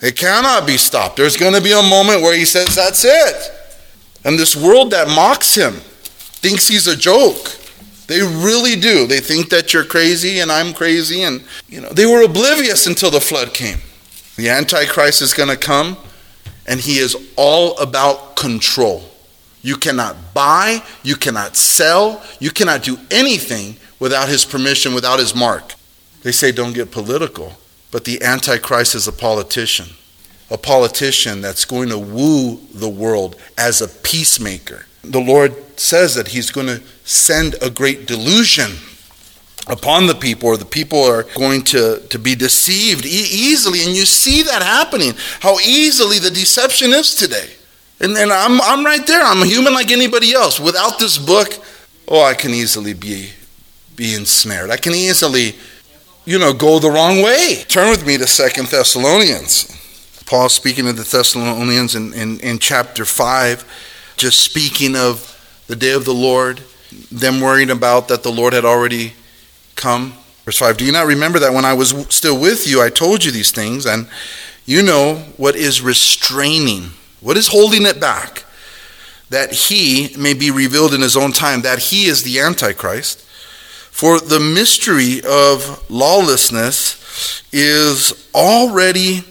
It 0.00 0.16
cannot 0.16 0.66
be 0.66 0.78
stopped. 0.78 1.16
There's 1.16 1.36
going 1.36 1.54
to 1.54 1.62
be 1.62 1.72
a 1.72 1.82
moment 1.82 2.22
where 2.22 2.36
he 2.36 2.46
says, 2.46 2.74
That's 2.74 3.04
it. 3.04 3.52
And 4.24 4.38
this 4.38 4.56
world 4.56 4.92
that 4.92 5.08
mocks 5.08 5.54
him 5.54 5.74
thinks 5.74 6.66
he's 6.66 6.86
a 6.86 6.96
joke. 6.96 7.48
They 8.06 8.20
really 8.20 8.76
do. 8.76 9.06
They 9.06 9.20
think 9.20 9.48
that 9.50 9.72
you're 9.72 9.84
crazy 9.84 10.40
and 10.40 10.52
I'm 10.52 10.74
crazy. 10.74 11.22
And, 11.22 11.42
you 11.68 11.80
know, 11.80 11.88
they 11.90 12.06
were 12.06 12.22
oblivious 12.22 12.86
until 12.86 13.10
the 13.10 13.20
flood 13.20 13.54
came. 13.54 13.78
The 14.36 14.48
Antichrist 14.48 15.22
is 15.22 15.32
going 15.32 15.48
to 15.48 15.56
come, 15.56 15.96
and 16.66 16.80
he 16.80 16.98
is 16.98 17.16
all 17.36 17.78
about 17.78 18.36
control. 18.36 19.04
You 19.62 19.76
cannot 19.76 20.34
buy, 20.34 20.82
you 21.02 21.16
cannot 21.16 21.56
sell, 21.56 22.22
you 22.40 22.50
cannot 22.50 22.82
do 22.82 22.98
anything 23.10 23.76
without 24.00 24.28
his 24.28 24.44
permission, 24.44 24.92
without 24.92 25.20
his 25.20 25.34
mark. 25.34 25.74
They 26.22 26.32
say 26.32 26.52
don't 26.52 26.74
get 26.74 26.90
political, 26.90 27.52
but 27.90 28.04
the 28.04 28.22
Antichrist 28.22 28.94
is 28.94 29.06
a 29.06 29.12
politician. 29.12 29.86
A 30.50 30.58
politician 30.58 31.40
that's 31.40 31.64
going 31.64 31.88
to 31.88 31.98
woo 31.98 32.56
the 32.74 32.88
world 32.88 33.36
as 33.56 33.80
a 33.80 33.88
peacemaker. 33.88 34.84
The 35.02 35.20
Lord 35.20 35.54
says 35.78 36.14
that 36.16 36.28
he's 36.28 36.50
going 36.50 36.66
to 36.66 36.82
send 37.04 37.54
a 37.62 37.70
great 37.70 38.06
delusion 38.06 38.72
upon 39.66 40.06
the 40.06 40.14
people, 40.14 40.48
or 40.48 40.56
the 40.56 40.64
people 40.64 41.02
are 41.02 41.22
going 41.34 41.62
to, 41.62 42.00
to 42.08 42.18
be 42.18 42.34
deceived 42.34 43.06
e- 43.06 43.08
easily. 43.08 43.82
And 43.84 43.94
you 43.94 44.04
see 44.04 44.42
that 44.42 44.62
happening, 44.62 45.12
how 45.40 45.58
easily 45.60 46.18
the 46.18 46.30
deception 46.30 46.92
is 46.92 47.14
today. 47.14 47.50
And, 48.00 48.16
I'm, 48.18 48.60
I'm 48.60 48.84
right 48.84 49.06
there. 49.06 49.22
I'm 49.22 49.42
a 49.42 49.46
human 49.46 49.72
like 49.72 49.90
anybody 49.90 50.34
else. 50.34 50.60
Without 50.60 50.98
this 50.98 51.16
book, 51.16 51.54
oh, 52.08 52.22
I 52.22 52.34
can 52.34 52.50
easily 52.50 52.92
be, 52.92 53.30
be 53.96 54.14
ensnared. 54.14 54.70
I 54.70 54.76
can 54.76 54.92
easily, 54.92 55.54
you 56.24 56.38
know, 56.38 56.52
go 56.52 56.78
the 56.78 56.90
wrong 56.90 57.22
way. 57.22 57.64
Turn 57.68 57.88
with 57.90 58.06
me 58.06 58.18
to 58.18 58.26
Second 58.26 58.68
Thessalonians. 58.68 59.70
Paul 60.26 60.48
speaking 60.48 60.86
to 60.86 60.92
the 60.92 61.04
Thessalonians 61.04 61.94
in, 61.94 62.12
in, 62.14 62.40
in 62.40 62.58
chapter 62.58 63.04
5, 63.04 64.14
just 64.16 64.40
speaking 64.40 64.96
of 64.96 65.30
the 65.66 65.76
day 65.76 65.92
of 65.92 66.04
the 66.04 66.14
Lord, 66.14 66.62
them 67.10 67.40
worrying 67.40 67.70
about 67.70 68.08
that 68.08 68.22
the 68.22 68.32
Lord 68.32 68.52
had 68.52 68.64
already 68.64 69.12
come. 69.76 70.14
Verse 70.44 70.58
5 70.58 70.76
Do 70.76 70.84
you 70.84 70.92
not 70.92 71.06
remember 71.06 71.38
that 71.38 71.52
when 71.52 71.64
I 71.64 71.74
was 71.74 71.90
still 72.14 72.38
with 72.38 72.66
you, 72.66 72.82
I 72.82 72.90
told 72.90 73.24
you 73.24 73.30
these 73.30 73.50
things, 73.50 73.86
and 73.86 74.08
you 74.66 74.82
know 74.82 75.16
what 75.36 75.56
is 75.56 75.82
restraining, 75.82 76.90
what 77.20 77.36
is 77.36 77.48
holding 77.48 77.86
it 77.86 78.00
back, 78.00 78.44
that 79.30 79.52
he 79.52 80.14
may 80.18 80.34
be 80.34 80.50
revealed 80.50 80.94
in 80.94 81.00
his 81.00 81.16
own 81.16 81.32
time, 81.32 81.62
that 81.62 81.78
he 81.78 82.06
is 82.06 82.22
the 82.22 82.40
Antichrist. 82.40 83.20
For 83.90 84.18
the 84.18 84.40
mystery 84.40 85.20
of 85.26 85.88
lawlessness 85.88 87.42
is 87.52 88.28
already 88.34 89.24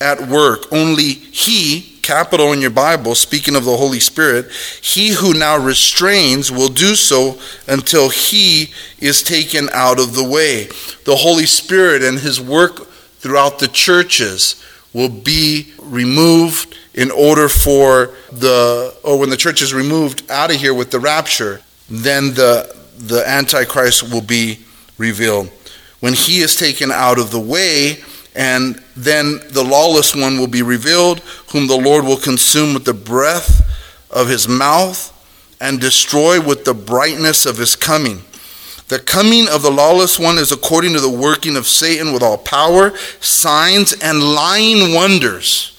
at 0.00 0.26
work. 0.28 0.72
Only 0.72 1.12
he 1.12 1.89
capital 2.10 2.52
in 2.52 2.60
your 2.60 2.70
Bible, 2.70 3.14
speaking 3.14 3.54
of 3.54 3.64
the 3.64 3.76
Holy 3.76 4.00
Spirit, 4.00 4.50
he 4.82 5.10
who 5.10 5.32
now 5.32 5.56
restrains 5.56 6.50
will 6.50 6.68
do 6.68 6.96
so 6.96 7.38
until 7.68 8.08
he 8.08 8.72
is 8.98 9.22
taken 9.22 9.68
out 9.72 10.00
of 10.00 10.16
the 10.16 10.24
way. 10.28 10.64
The 11.04 11.14
Holy 11.14 11.46
Spirit 11.46 12.02
and 12.02 12.18
his 12.18 12.40
work 12.40 12.88
throughout 13.20 13.60
the 13.60 13.68
churches 13.68 14.60
will 14.92 15.08
be 15.08 15.72
removed 15.80 16.76
in 16.94 17.12
order 17.12 17.48
for 17.48 18.10
the, 18.32 18.92
or 19.04 19.16
when 19.16 19.30
the 19.30 19.36
church 19.36 19.62
is 19.62 19.72
removed 19.72 20.28
out 20.32 20.52
of 20.52 20.56
here 20.56 20.74
with 20.74 20.90
the 20.90 20.98
rapture, 20.98 21.60
then 21.88 22.34
the, 22.34 22.76
the 22.98 23.22
Antichrist 23.24 24.12
will 24.12 24.20
be 24.20 24.58
revealed. 24.98 25.48
When 26.00 26.14
he 26.14 26.40
is 26.40 26.56
taken 26.56 26.90
out 26.90 27.20
of 27.20 27.30
the 27.30 27.38
way, 27.38 28.02
and 28.34 28.82
then 28.96 29.40
the 29.50 29.64
lawless 29.64 30.14
one 30.14 30.38
will 30.38 30.46
be 30.46 30.62
revealed, 30.62 31.20
whom 31.52 31.66
the 31.66 31.76
Lord 31.76 32.04
will 32.04 32.16
consume 32.16 32.74
with 32.74 32.84
the 32.84 32.94
breath 32.94 33.66
of 34.10 34.28
his 34.28 34.48
mouth 34.48 35.16
and 35.60 35.80
destroy 35.80 36.40
with 36.40 36.64
the 36.64 36.74
brightness 36.74 37.46
of 37.46 37.58
his 37.58 37.76
coming. 37.76 38.22
The 38.88 38.98
coming 38.98 39.48
of 39.48 39.62
the 39.62 39.70
lawless 39.70 40.18
one 40.18 40.38
is 40.38 40.50
according 40.50 40.94
to 40.94 41.00
the 41.00 41.10
working 41.10 41.56
of 41.56 41.66
Satan 41.66 42.12
with 42.12 42.22
all 42.22 42.38
power, 42.38 42.96
signs, 43.20 43.92
and 43.92 44.20
lying 44.22 44.94
wonders 44.94 45.69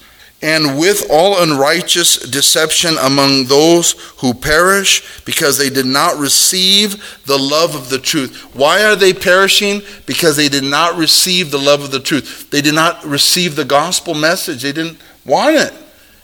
and 0.41 0.80
with 0.80 1.06
all 1.12 1.41
unrighteous 1.41 2.17
deception 2.30 2.95
among 3.01 3.45
those 3.45 3.91
who 4.17 4.34
perish 4.34 5.23
because 5.23 5.58
they 5.58 5.69
did 5.69 5.86
not 5.86 6.17
receive 6.17 7.21
the 7.25 7.38
love 7.38 7.75
of 7.75 7.89
the 7.89 7.99
truth. 7.99 8.56
Why 8.56 8.84
are 8.84 8.95
they 8.95 9.13
perishing? 9.13 9.82
Because 10.06 10.36
they 10.36 10.49
did 10.49 10.63
not 10.63 10.97
receive 10.97 11.51
the 11.51 11.60
love 11.60 11.84
of 11.84 11.91
the 11.91 11.99
truth. 11.99 12.49
They 12.49 12.62
did 12.62 12.73
not 12.73 13.04
receive 13.06 13.56
the 13.56 13.65
gospel 13.65 14.15
message. 14.15 14.63
They 14.63 14.71
didn't 14.71 14.97
want 15.25 15.58
it. 15.58 15.73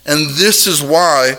And 0.08 0.30
this 0.32 0.65
is 0.65 0.82
why 0.82 1.36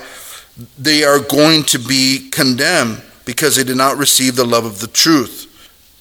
they 0.78 1.02
are 1.02 1.20
going 1.20 1.64
to 1.64 1.78
be 1.78 2.28
condemned 2.30 3.02
because 3.24 3.56
they 3.56 3.64
did 3.64 3.76
not 3.76 3.96
receive 3.96 4.36
the 4.36 4.44
love 4.44 4.64
of 4.64 4.80
the 4.80 4.86
truth 4.86 5.46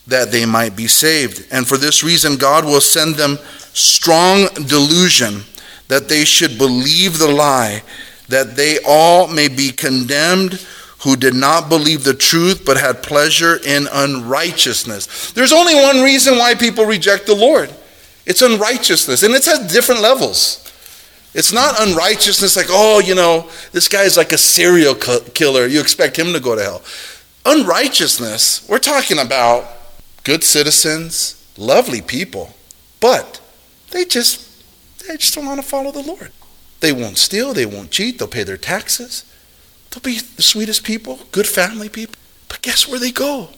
that 0.08 0.32
they 0.32 0.46
might 0.46 0.76
be 0.76 0.88
saved. 0.88 1.46
And 1.52 1.68
for 1.68 1.78
this 1.78 2.04
reason, 2.04 2.38
God 2.38 2.66
will 2.66 2.82
send 2.82 3.16
them 3.16 3.38
strong 3.74 4.48
delusion 4.68 5.42
that 5.88 6.10
they 6.10 6.26
should 6.26 6.58
believe 6.58 7.17
the 7.17 7.28
lie, 7.28 7.84
that 8.30 8.56
they 8.56 8.80
all 8.86 9.28
may 9.28 9.47
be 9.47 9.71
condemned 9.71 10.65
who 11.00 11.15
did 11.15 11.34
not 11.34 11.69
believe 11.69 12.04
the 12.04 12.13
truth 12.13 12.63
but 12.65 12.78
had 12.78 13.04
pleasure 13.04 13.58
in 13.65 13.88
unrighteousness. 13.91 15.32
There's 15.32 15.54
only 15.54 15.76
one 15.76 16.02
reason 16.02 16.38
why 16.38 16.56
people 16.56 16.86
reject 16.86 17.28
the 17.28 17.36
Lord 17.36 17.73
it's 18.28 18.41
unrighteousness, 18.41 19.23
and 19.23 19.34
it's 19.34 19.47
at 19.47 19.71
different 19.71 20.02
levels. 20.02 20.62
It's 21.34 21.54
not 21.54 21.80
unrighteousness 21.80 22.58
like, 22.58 22.65
oh, 22.69 23.00
you 23.00 23.15
know, 23.15 23.50
this 23.71 23.88
guy's 23.88 24.17
like 24.17 24.34
a 24.34 24.38
serial 24.38 24.95
killer. 24.95 25.65
You 25.65 25.80
expect 25.80 26.19
him 26.19 26.34
to 26.34 26.41
go 26.41 26.54
to 26.54 26.62
hell. 26.62 26.82
Unrighteousness, 27.45 28.67
we're 28.67 28.80
talking 28.80 29.17
about 29.17 29.65
good 30.26 30.43
citizens, 30.43 31.41
lovely 31.58 32.02
people, 32.02 32.54
but 33.00 33.39
they 33.91 34.04
just 34.04 34.47
they 35.08 35.17
just 35.17 35.34
don't 35.36 35.46
want 35.46 35.62
to 35.62 35.67
follow 35.67 35.91
the 35.91 36.04
Lord. 36.04 36.32
They 36.80 36.93
won't 36.93 37.17
steal, 37.17 37.54
they 37.54 37.65
won't 37.65 37.91
cheat, 37.91 38.20
they'll 38.20 38.28
pay 38.28 38.43
their 38.43 38.58
taxes. 38.58 39.26
They'll 39.89 40.02
be 40.02 40.20
the 40.20 40.43
sweetest 40.43 40.84
people, 40.84 41.20
good 41.32 41.48
family 41.48 41.89
people. 41.89 42.15
But 42.50 42.62
guess 42.62 42.88
where 42.88 43.00
they 43.00 43.12
go? 43.12 43.50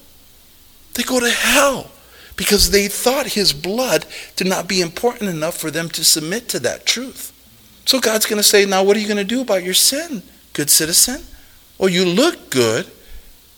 They 0.94 1.04
go 1.04 1.20
to 1.20 1.30
hell 1.30 1.92
because 2.36 2.72
they 2.72 2.88
thought 2.88 3.28
his 3.28 3.52
blood 3.52 4.06
did 4.36 4.48
not 4.48 4.68
be 4.68 4.82
important 4.82 5.30
enough 5.30 5.58
for 5.58 5.70
them 5.70 5.90
to 5.90 6.04
submit 6.04 6.48
to 6.50 6.60
that 6.62 6.86
truth. 6.86 7.34
So 7.86 8.00
God's 8.00 8.26
going 8.26 8.42
to 8.42 8.48
say, 8.48 8.66
Now, 8.66 8.84
what 8.84 8.96
are 8.96 9.00
you 9.00 9.08
going 9.08 9.18
to 9.18 9.24
do 9.24 9.42
about 9.42 9.64
your 9.64 9.74
sin, 9.74 10.24
good 10.54 10.70
citizen? 10.70 11.24
Well, 11.78 11.90
you 11.90 12.06
look 12.06 12.50
good, 12.50 12.90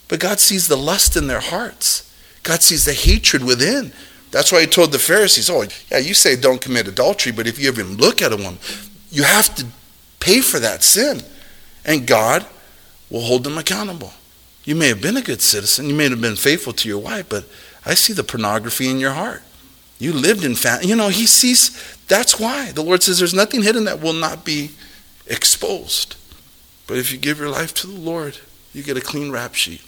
but 0.07 0.19
God 0.19 0.39
sees 0.39 0.67
the 0.67 0.77
lust 0.77 1.15
in 1.15 1.27
their 1.27 1.39
hearts. 1.39 2.07
God 2.43 2.61
sees 2.61 2.85
the 2.85 2.93
hatred 2.93 3.43
within. 3.43 3.93
That's 4.31 4.51
why 4.51 4.61
he 4.61 4.67
told 4.67 4.93
the 4.93 4.99
Pharisees, 4.99 5.49
oh, 5.49 5.65
yeah, 5.91 5.97
you 5.97 6.13
say 6.13 6.35
don't 6.35 6.61
commit 6.61 6.87
adultery, 6.87 7.33
but 7.33 7.47
if 7.47 7.59
you 7.59 7.69
even 7.69 7.97
look 7.97 8.21
at 8.21 8.31
a 8.31 8.37
woman, 8.37 8.59
you 9.11 9.23
have 9.23 9.53
to 9.55 9.65
pay 10.19 10.39
for 10.39 10.59
that 10.59 10.83
sin. 10.83 11.21
And 11.83 12.07
God 12.07 12.45
will 13.09 13.21
hold 13.21 13.43
them 13.43 13.57
accountable. 13.57 14.13
You 14.63 14.75
may 14.75 14.87
have 14.87 15.01
been 15.01 15.17
a 15.17 15.21
good 15.21 15.41
citizen, 15.41 15.89
you 15.89 15.95
may 15.95 16.09
have 16.09 16.21
been 16.21 16.35
faithful 16.35 16.71
to 16.73 16.87
your 16.87 16.99
wife, 16.99 17.27
but 17.27 17.45
I 17.85 17.93
see 17.93 18.13
the 18.13 18.23
pornography 18.23 18.89
in 18.89 18.99
your 18.99 19.11
heart. 19.11 19.41
You 19.99 20.13
lived 20.13 20.45
in 20.45 20.55
family. 20.55 20.87
You 20.87 20.95
know, 20.95 21.09
he 21.09 21.25
sees, 21.25 21.97
that's 22.07 22.39
why. 22.39 22.71
The 22.71 22.83
Lord 22.83 23.03
says 23.03 23.19
there's 23.19 23.33
nothing 23.33 23.63
hidden 23.63 23.83
that 23.85 24.01
will 24.01 24.13
not 24.13 24.45
be 24.45 24.71
exposed. 25.27 26.15
But 26.87 26.97
if 26.97 27.11
you 27.11 27.17
give 27.17 27.39
your 27.39 27.49
life 27.49 27.73
to 27.75 27.87
the 27.87 27.99
Lord, 27.99 28.37
you 28.73 28.81
get 28.81 28.97
a 28.97 29.01
clean 29.01 29.31
rap 29.31 29.55
sheet. 29.55 29.81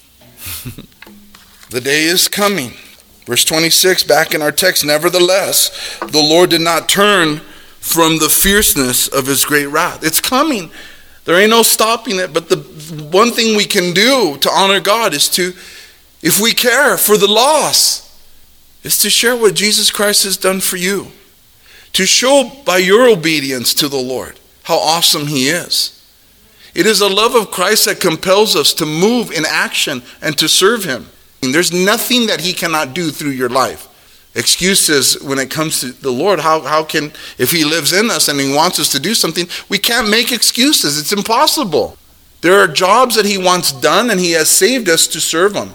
the 1.70 1.82
day 1.82 2.04
is 2.04 2.28
coming 2.28 2.74
Verse 3.26 3.46
26, 3.46 4.04
back 4.04 4.34
in 4.34 4.42
our 4.42 4.52
text, 4.52 4.86
nevertheless, 4.86 5.98
the 6.00 6.20
Lord 6.20 6.50
did 6.50 6.62
not 6.62 6.90
turn 6.90 7.42
from 7.80 8.18
the 8.20 8.30
fierceness 8.30 9.08
of 9.08 9.28
his 9.28 9.46
great 9.46 9.68
wrath. 9.68 10.04
It's 10.04 10.20
coming. 10.22 10.72
There 11.26 11.40
ain't 11.40 11.50
no 11.50 11.64
stopping 11.64 12.18
it. 12.18 12.34
But 12.34 12.50
the 12.50 12.58
one 13.12 13.32
thing 13.32 13.56
we 13.56 13.66
can 13.66 13.94
do 13.94 14.38
to 14.38 14.50
honor 14.50 14.80
God 14.80 15.14
is 15.14 15.30
to, 15.30 15.54
if 16.22 16.40
we 16.42 16.54
care 16.54 16.98
for 16.98 17.18
the 17.18 17.28
loss, 17.28 18.04
is 18.84 18.98
to 19.00 19.10
share 19.10 19.36
what 19.36 19.56
Jesus 19.56 19.90
Christ 19.90 20.24
has 20.26 20.38
done 20.38 20.60
for 20.60 20.78
you. 20.78 21.08
To 21.94 22.06
show 22.06 22.52
by 22.66 22.80
your 22.80 23.10
obedience 23.10 23.74
to 23.76 23.88
the 23.88 23.98
Lord 23.98 24.40
how 24.64 24.78
awesome 24.78 25.28
he 25.28 25.48
is. 25.48 26.02
It 26.74 26.86
is 26.86 27.00
the 27.00 27.10
love 27.10 27.36
of 27.36 27.52
Christ 27.52 27.86
that 27.86 28.00
compels 28.02 28.56
us 28.56 28.74
to 28.76 28.86
move 28.86 29.32
in 29.32 29.46
action 29.48 30.02
and 30.22 30.38
to 30.38 30.50
serve 30.50 30.84
him. 30.84 31.08
There's 31.52 31.72
nothing 31.72 32.28
that 32.28 32.42
He 32.42 32.54
cannot 32.54 32.94
do 32.94 33.12
through 33.12 33.32
your 33.32 33.50
life. 33.50 33.90
Excuses 34.36 35.22
when 35.22 35.38
it 35.38 35.52
comes 35.52 35.82
to 35.82 35.92
the 35.92 36.12
Lord, 36.12 36.40
how, 36.40 36.62
how 36.62 36.84
can, 36.84 37.12
if 37.38 37.52
He 37.52 37.64
lives 37.64 37.94
in 37.94 38.10
us 38.10 38.28
and 38.28 38.40
He 38.40 38.54
wants 38.54 38.80
us 38.80 38.92
to 38.94 39.00
do 39.00 39.14
something, 39.14 39.48
we 39.70 39.78
can't 39.78 40.10
make 40.10 40.32
excuses. 40.32 41.00
It's 41.00 41.14
impossible. 41.14 41.98
There 42.42 42.60
are 42.60 42.68
jobs 42.68 43.16
that 43.16 43.26
He 43.26 43.38
wants 43.38 43.72
done 43.72 44.10
and 44.10 44.20
He 44.20 44.32
has 44.32 44.50
saved 44.50 44.90
us 44.90 45.08
to 45.08 45.20
serve 45.20 45.54
Him. 45.56 45.72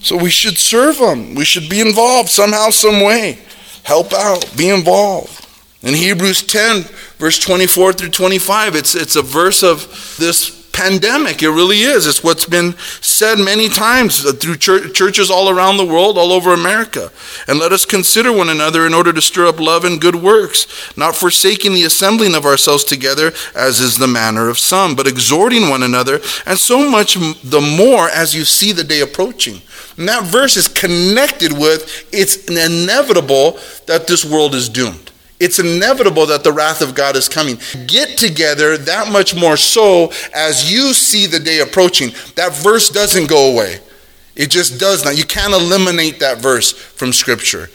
So 0.00 0.16
we 0.16 0.30
should 0.30 0.58
serve 0.58 0.98
Him. 0.98 1.34
We 1.34 1.44
should 1.44 1.68
be 1.68 1.80
involved 1.80 2.28
somehow, 2.28 2.70
some 2.70 3.00
way. 3.00 3.38
Help 3.82 4.12
out, 4.12 4.46
be 4.56 4.68
involved. 4.68 5.46
In 5.82 5.94
Hebrews 5.94 6.42
10, 6.42 6.82
verse 7.18 7.38
24 7.38 7.92
through 7.94 8.10
25, 8.10 8.74
it's, 8.74 8.94
it's 8.94 9.16
a 9.16 9.22
verse 9.22 9.62
of 9.62 10.16
this 10.18 10.57
pandemic. 10.78 11.42
It 11.42 11.50
really 11.50 11.80
is. 11.80 12.06
It's 12.06 12.22
what's 12.22 12.46
been 12.46 12.74
said 13.00 13.38
many 13.38 13.68
times 13.68 14.22
through 14.32 14.56
churches 14.56 15.28
all 15.28 15.50
around 15.50 15.76
the 15.76 15.84
world, 15.84 16.16
all 16.16 16.30
over 16.30 16.54
America. 16.54 17.10
And 17.48 17.58
let 17.58 17.72
us 17.72 17.84
consider 17.84 18.32
one 18.32 18.48
another 18.48 18.86
in 18.86 18.94
order 18.94 19.12
to 19.12 19.20
stir 19.20 19.48
up 19.48 19.58
love 19.58 19.84
and 19.84 20.00
good 20.00 20.14
works, 20.14 20.96
not 20.96 21.16
forsaking 21.16 21.74
the 21.74 21.82
assembling 21.82 22.36
of 22.36 22.46
ourselves 22.46 22.84
together, 22.84 23.32
as 23.56 23.80
is 23.80 23.96
the 23.96 24.06
manner 24.06 24.48
of 24.48 24.58
some, 24.58 24.94
but 24.94 25.08
exhorting 25.08 25.68
one 25.68 25.82
another, 25.82 26.20
and 26.46 26.56
so 26.56 26.88
much 26.88 27.14
the 27.42 27.60
more 27.76 28.08
as 28.10 28.34
you 28.34 28.44
see 28.44 28.70
the 28.70 28.84
day 28.84 29.00
approaching. 29.00 29.60
And 29.96 30.08
that 30.08 30.24
verse 30.24 30.56
is 30.56 30.68
connected 30.68 31.52
with 31.52 32.08
it's 32.12 32.46
inevitable 32.46 33.58
that 33.86 34.06
this 34.06 34.24
world 34.24 34.54
is 34.54 34.68
doomed. 34.68 35.10
It's 35.40 35.58
inevitable 35.60 36.26
that 36.26 36.42
the 36.42 36.52
wrath 36.52 36.82
of 36.82 36.94
God 36.94 37.14
is 37.14 37.28
coming. 37.28 37.58
Get 37.86 38.18
together 38.18 38.76
that 38.76 39.12
much 39.12 39.34
more 39.36 39.56
so 39.56 40.10
as 40.34 40.72
you 40.72 40.92
see 40.92 41.26
the 41.26 41.38
day 41.38 41.60
approaching. 41.60 42.10
That 42.34 42.56
verse 42.56 42.88
doesn't 42.90 43.28
go 43.28 43.52
away. 43.52 43.78
It 44.34 44.50
just 44.50 44.80
does 44.80 45.04
not. 45.04 45.16
You 45.16 45.24
can't 45.24 45.52
eliminate 45.52 46.20
that 46.20 46.38
verse 46.38 46.72
from 46.72 47.12
Scripture, 47.12 47.70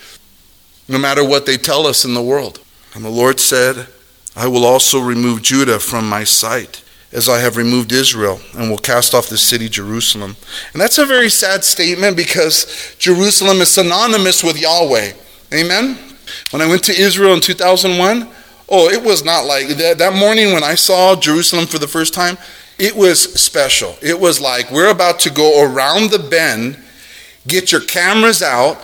no 0.87 0.97
matter 0.97 1.23
what 1.23 1.45
they 1.45 1.57
tell 1.57 1.87
us 1.87 2.05
in 2.05 2.13
the 2.13 2.21
world. 2.21 2.59
And 2.93 3.03
the 3.03 3.09
Lord 3.09 3.39
said, 3.39 3.87
I 4.35 4.47
will 4.47 4.65
also 4.65 4.99
remove 4.99 5.41
Judah 5.41 5.79
from 5.79 6.07
my 6.07 6.23
sight, 6.23 6.83
as 7.11 7.29
I 7.29 7.39
have 7.39 7.57
removed 7.57 7.91
Israel, 7.91 8.39
and 8.55 8.69
will 8.69 8.77
cast 8.77 9.13
off 9.13 9.29
the 9.29 9.37
city 9.37 9.69
Jerusalem. 9.69 10.35
And 10.73 10.81
that's 10.81 10.97
a 10.97 11.05
very 11.05 11.29
sad 11.29 11.63
statement 11.63 12.17
because 12.17 12.95
Jerusalem 12.97 13.61
is 13.61 13.71
synonymous 13.71 14.43
with 14.43 14.59
Yahweh. 14.59 15.13
Amen? 15.53 16.12
When 16.51 16.61
I 16.61 16.67
went 16.67 16.83
to 16.85 16.99
Israel 16.99 17.33
in 17.33 17.41
2001, 17.41 18.29
oh, 18.69 18.89
it 18.89 19.03
was 19.03 19.23
not 19.23 19.45
like 19.45 19.67
that. 19.67 19.97
That 19.97 20.13
morning 20.13 20.53
when 20.53 20.63
I 20.63 20.75
saw 20.75 21.15
Jerusalem 21.15 21.65
for 21.65 21.79
the 21.79 21.87
first 21.87 22.13
time, 22.13 22.37
it 22.79 22.95
was 22.95 23.33
special. 23.39 23.95
It 24.01 24.19
was 24.19 24.41
like 24.41 24.71
we're 24.71 24.89
about 24.91 25.19
to 25.21 25.29
go 25.29 25.63
around 25.63 26.11
the 26.11 26.19
bend, 26.19 26.77
get 27.47 27.71
your 27.71 27.81
cameras 27.81 28.41
out, 28.41 28.77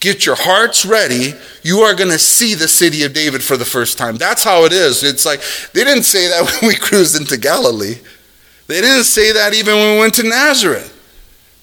get 0.00 0.24
your 0.24 0.36
hearts 0.36 0.86
ready. 0.86 1.34
You 1.62 1.80
are 1.80 1.94
going 1.94 2.10
to 2.10 2.18
see 2.18 2.54
the 2.54 2.68
city 2.68 3.04
of 3.04 3.12
David 3.12 3.42
for 3.42 3.56
the 3.56 3.64
first 3.64 3.98
time. 3.98 4.16
That's 4.16 4.42
how 4.42 4.64
it 4.64 4.72
is. 4.72 5.02
It's 5.02 5.26
like 5.26 5.42
they 5.72 5.84
didn't 5.84 6.04
say 6.04 6.28
that 6.28 6.44
when 6.60 6.68
we 6.68 6.76
cruised 6.76 7.20
into 7.20 7.36
Galilee. 7.36 7.96
They 8.68 8.80
didn't 8.80 9.04
say 9.04 9.32
that 9.32 9.54
even 9.54 9.74
when 9.74 9.94
we 9.94 10.00
went 10.00 10.14
to 10.14 10.28
Nazareth. 10.28 10.92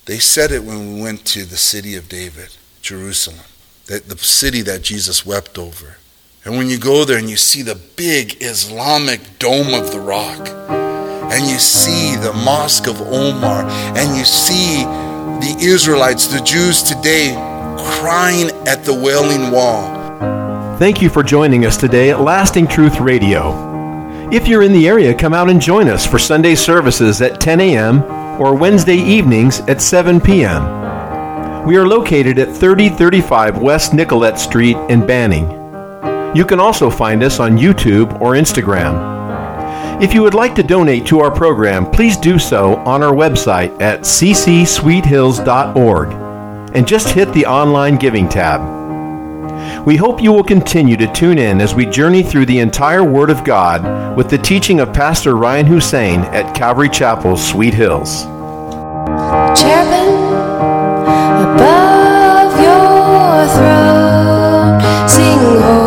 They 0.06 0.20
said 0.20 0.52
it 0.52 0.64
when 0.64 0.96
we 0.96 1.02
went 1.02 1.26
to 1.28 1.46
the 1.46 1.58
city 1.58 1.96
of 1.96 2.10
David, 2.10 2.56
Jerusalem 2.82 3.46
that 3.88 4.08
the 4.08 4.18
city 4.18 4.62
that 4.62 4.82
Jesus 4.82 5.26
wept 5.26 5.58
over. 5.58 5.98
And 6.46 6.58
when 6.58 6.70
you 6.70 6.78
go 6.78 7.06
there 7.06 7.18
and 7.18 7.30
you 7.30 7.38
see 7.38 7.62
the 7.62 7.80
big 7.96 8.42
Islamic 8.42 9.40
dome 9.40 9.74
of 9.74 9.92
the 9.92 10.00
rock, 10.00 10.50
and 11.32 11.48
you 11.48 11.58
see 11.58 12.16
the 12.18 12.34
Mosque 12.34 12.88
of 12.88 13.02
Omar, 13.02 13.64
and 13.98 14.18
you 14.18 14.26
see 14.26 14.84
the 14.84 15.56
Israelites, 15.60 16.28
the 16.28 16.42
Jews 16.42 16.84
today, 16.84 17.34
crying 17.78 18.50
at 18.68 18.84
the 18.84 18.94
Wailing 18.94 19.52
Wall. 19.52 20.78
Thank 20.78 21.02
you 21.02 21.10
for 21.10 21.24
joining 21.24 21.66
us 21.66 21.78
today 21.78 22.12
at 22.12 22.22
Lasting 22.22 22.68
Truth 22.68 23.00
Radio. 23.00 23.72
If 24.32 24.48
you're 24.48 24.64
in 24.64 24.74
the 24.74 24.88
area, 24.88 25.14
come 25.14 25.34
out 25.34 25.50
and 25.50 25.62
join 25.62 25.88
us 25.88 26.06
for 26.06 26.20
Sunday 26.20 26.56
services 26.56 27.22
at 27.22 27.40
10 27.40 27.62
a.m 27.62 28.24
or 28.40 28.56
Wednesday 28.56 28.98
evenings 28.98 29.60
at 29.62 29.82
7 29.82 30.20
p.m. 30.20 30.83
We 31.66 31.78
are 31.78 31.88
located 31.88 32.38
at 32.40 32.50
3035 32.50 33.60
West 33.60 33.94
Nicolet 33.94 34.38
Street 34.38 34.76
in 34.90 35.08
Banning. 35.08 35.50
You 36.36 36.44
can 36.44 36.60
also 36.60 36.90
find 36.90 37.24
us 37.24 37.40
on 37.40 37.58
YouTube 37.58 38.20
or 38.20 38.34
Instagram. 38.34 40.04
If 40.04 40.14
you 40.14 40.24
would 40.24 40.34
like 40.34 40.56
to 40.56 40.64
donate 40.64 41.06
to 41.06 41.22
our 41.22 41.32
program, 41.32 41.90
please 41.90 42.18
do 42.18 42.38
so 42.38 42.76
on 42.80 43.02
our 43.02 43.14
website 43.14 43.82
at 43.82 44.02
ccsweethills.org 44.02 46.10
and 46.76 46.86
just 46.86 47.16
hit 47.16 47.32
the 47.32 47.46
online 47.46 47.96
giving 47.96 48.28
tab. 48.28 49.86
We 49.86 49.96
hope 49.96 50.22
you 50.22 50.34
will 50.34 50.44
continue 50.44 50.98
to 50.98 51.10
tune 51.14 51.38
in 51.38 51.62
as 51.62 51.74
we 51.74 51.86
journey 51.86 52.24
through 52.24 52.48
the 52.48 52.60
entire 52.60 53.06
Word 53.06 53.30
of 53.30 53.46
God 53.46 54.18
with 54.18 54.30
the 54.30 54.38
teaching 54.38 54.82
of 54.82 54.92
Pastor 54.92 55.38
Ryan 55.38 55.68
Hussein 55.68 56.20
at 56.22 56.54
Calvary 56.54 56.90
Chapel, 56.90 57.38
Sweet 57.38 57.74
Hills. 57.74 58.24
Cherubim 59.58 60.23
above 61.44 62.54
your 62.68 63.48
throne. 63.56 65.10
Sing 65.10 65.83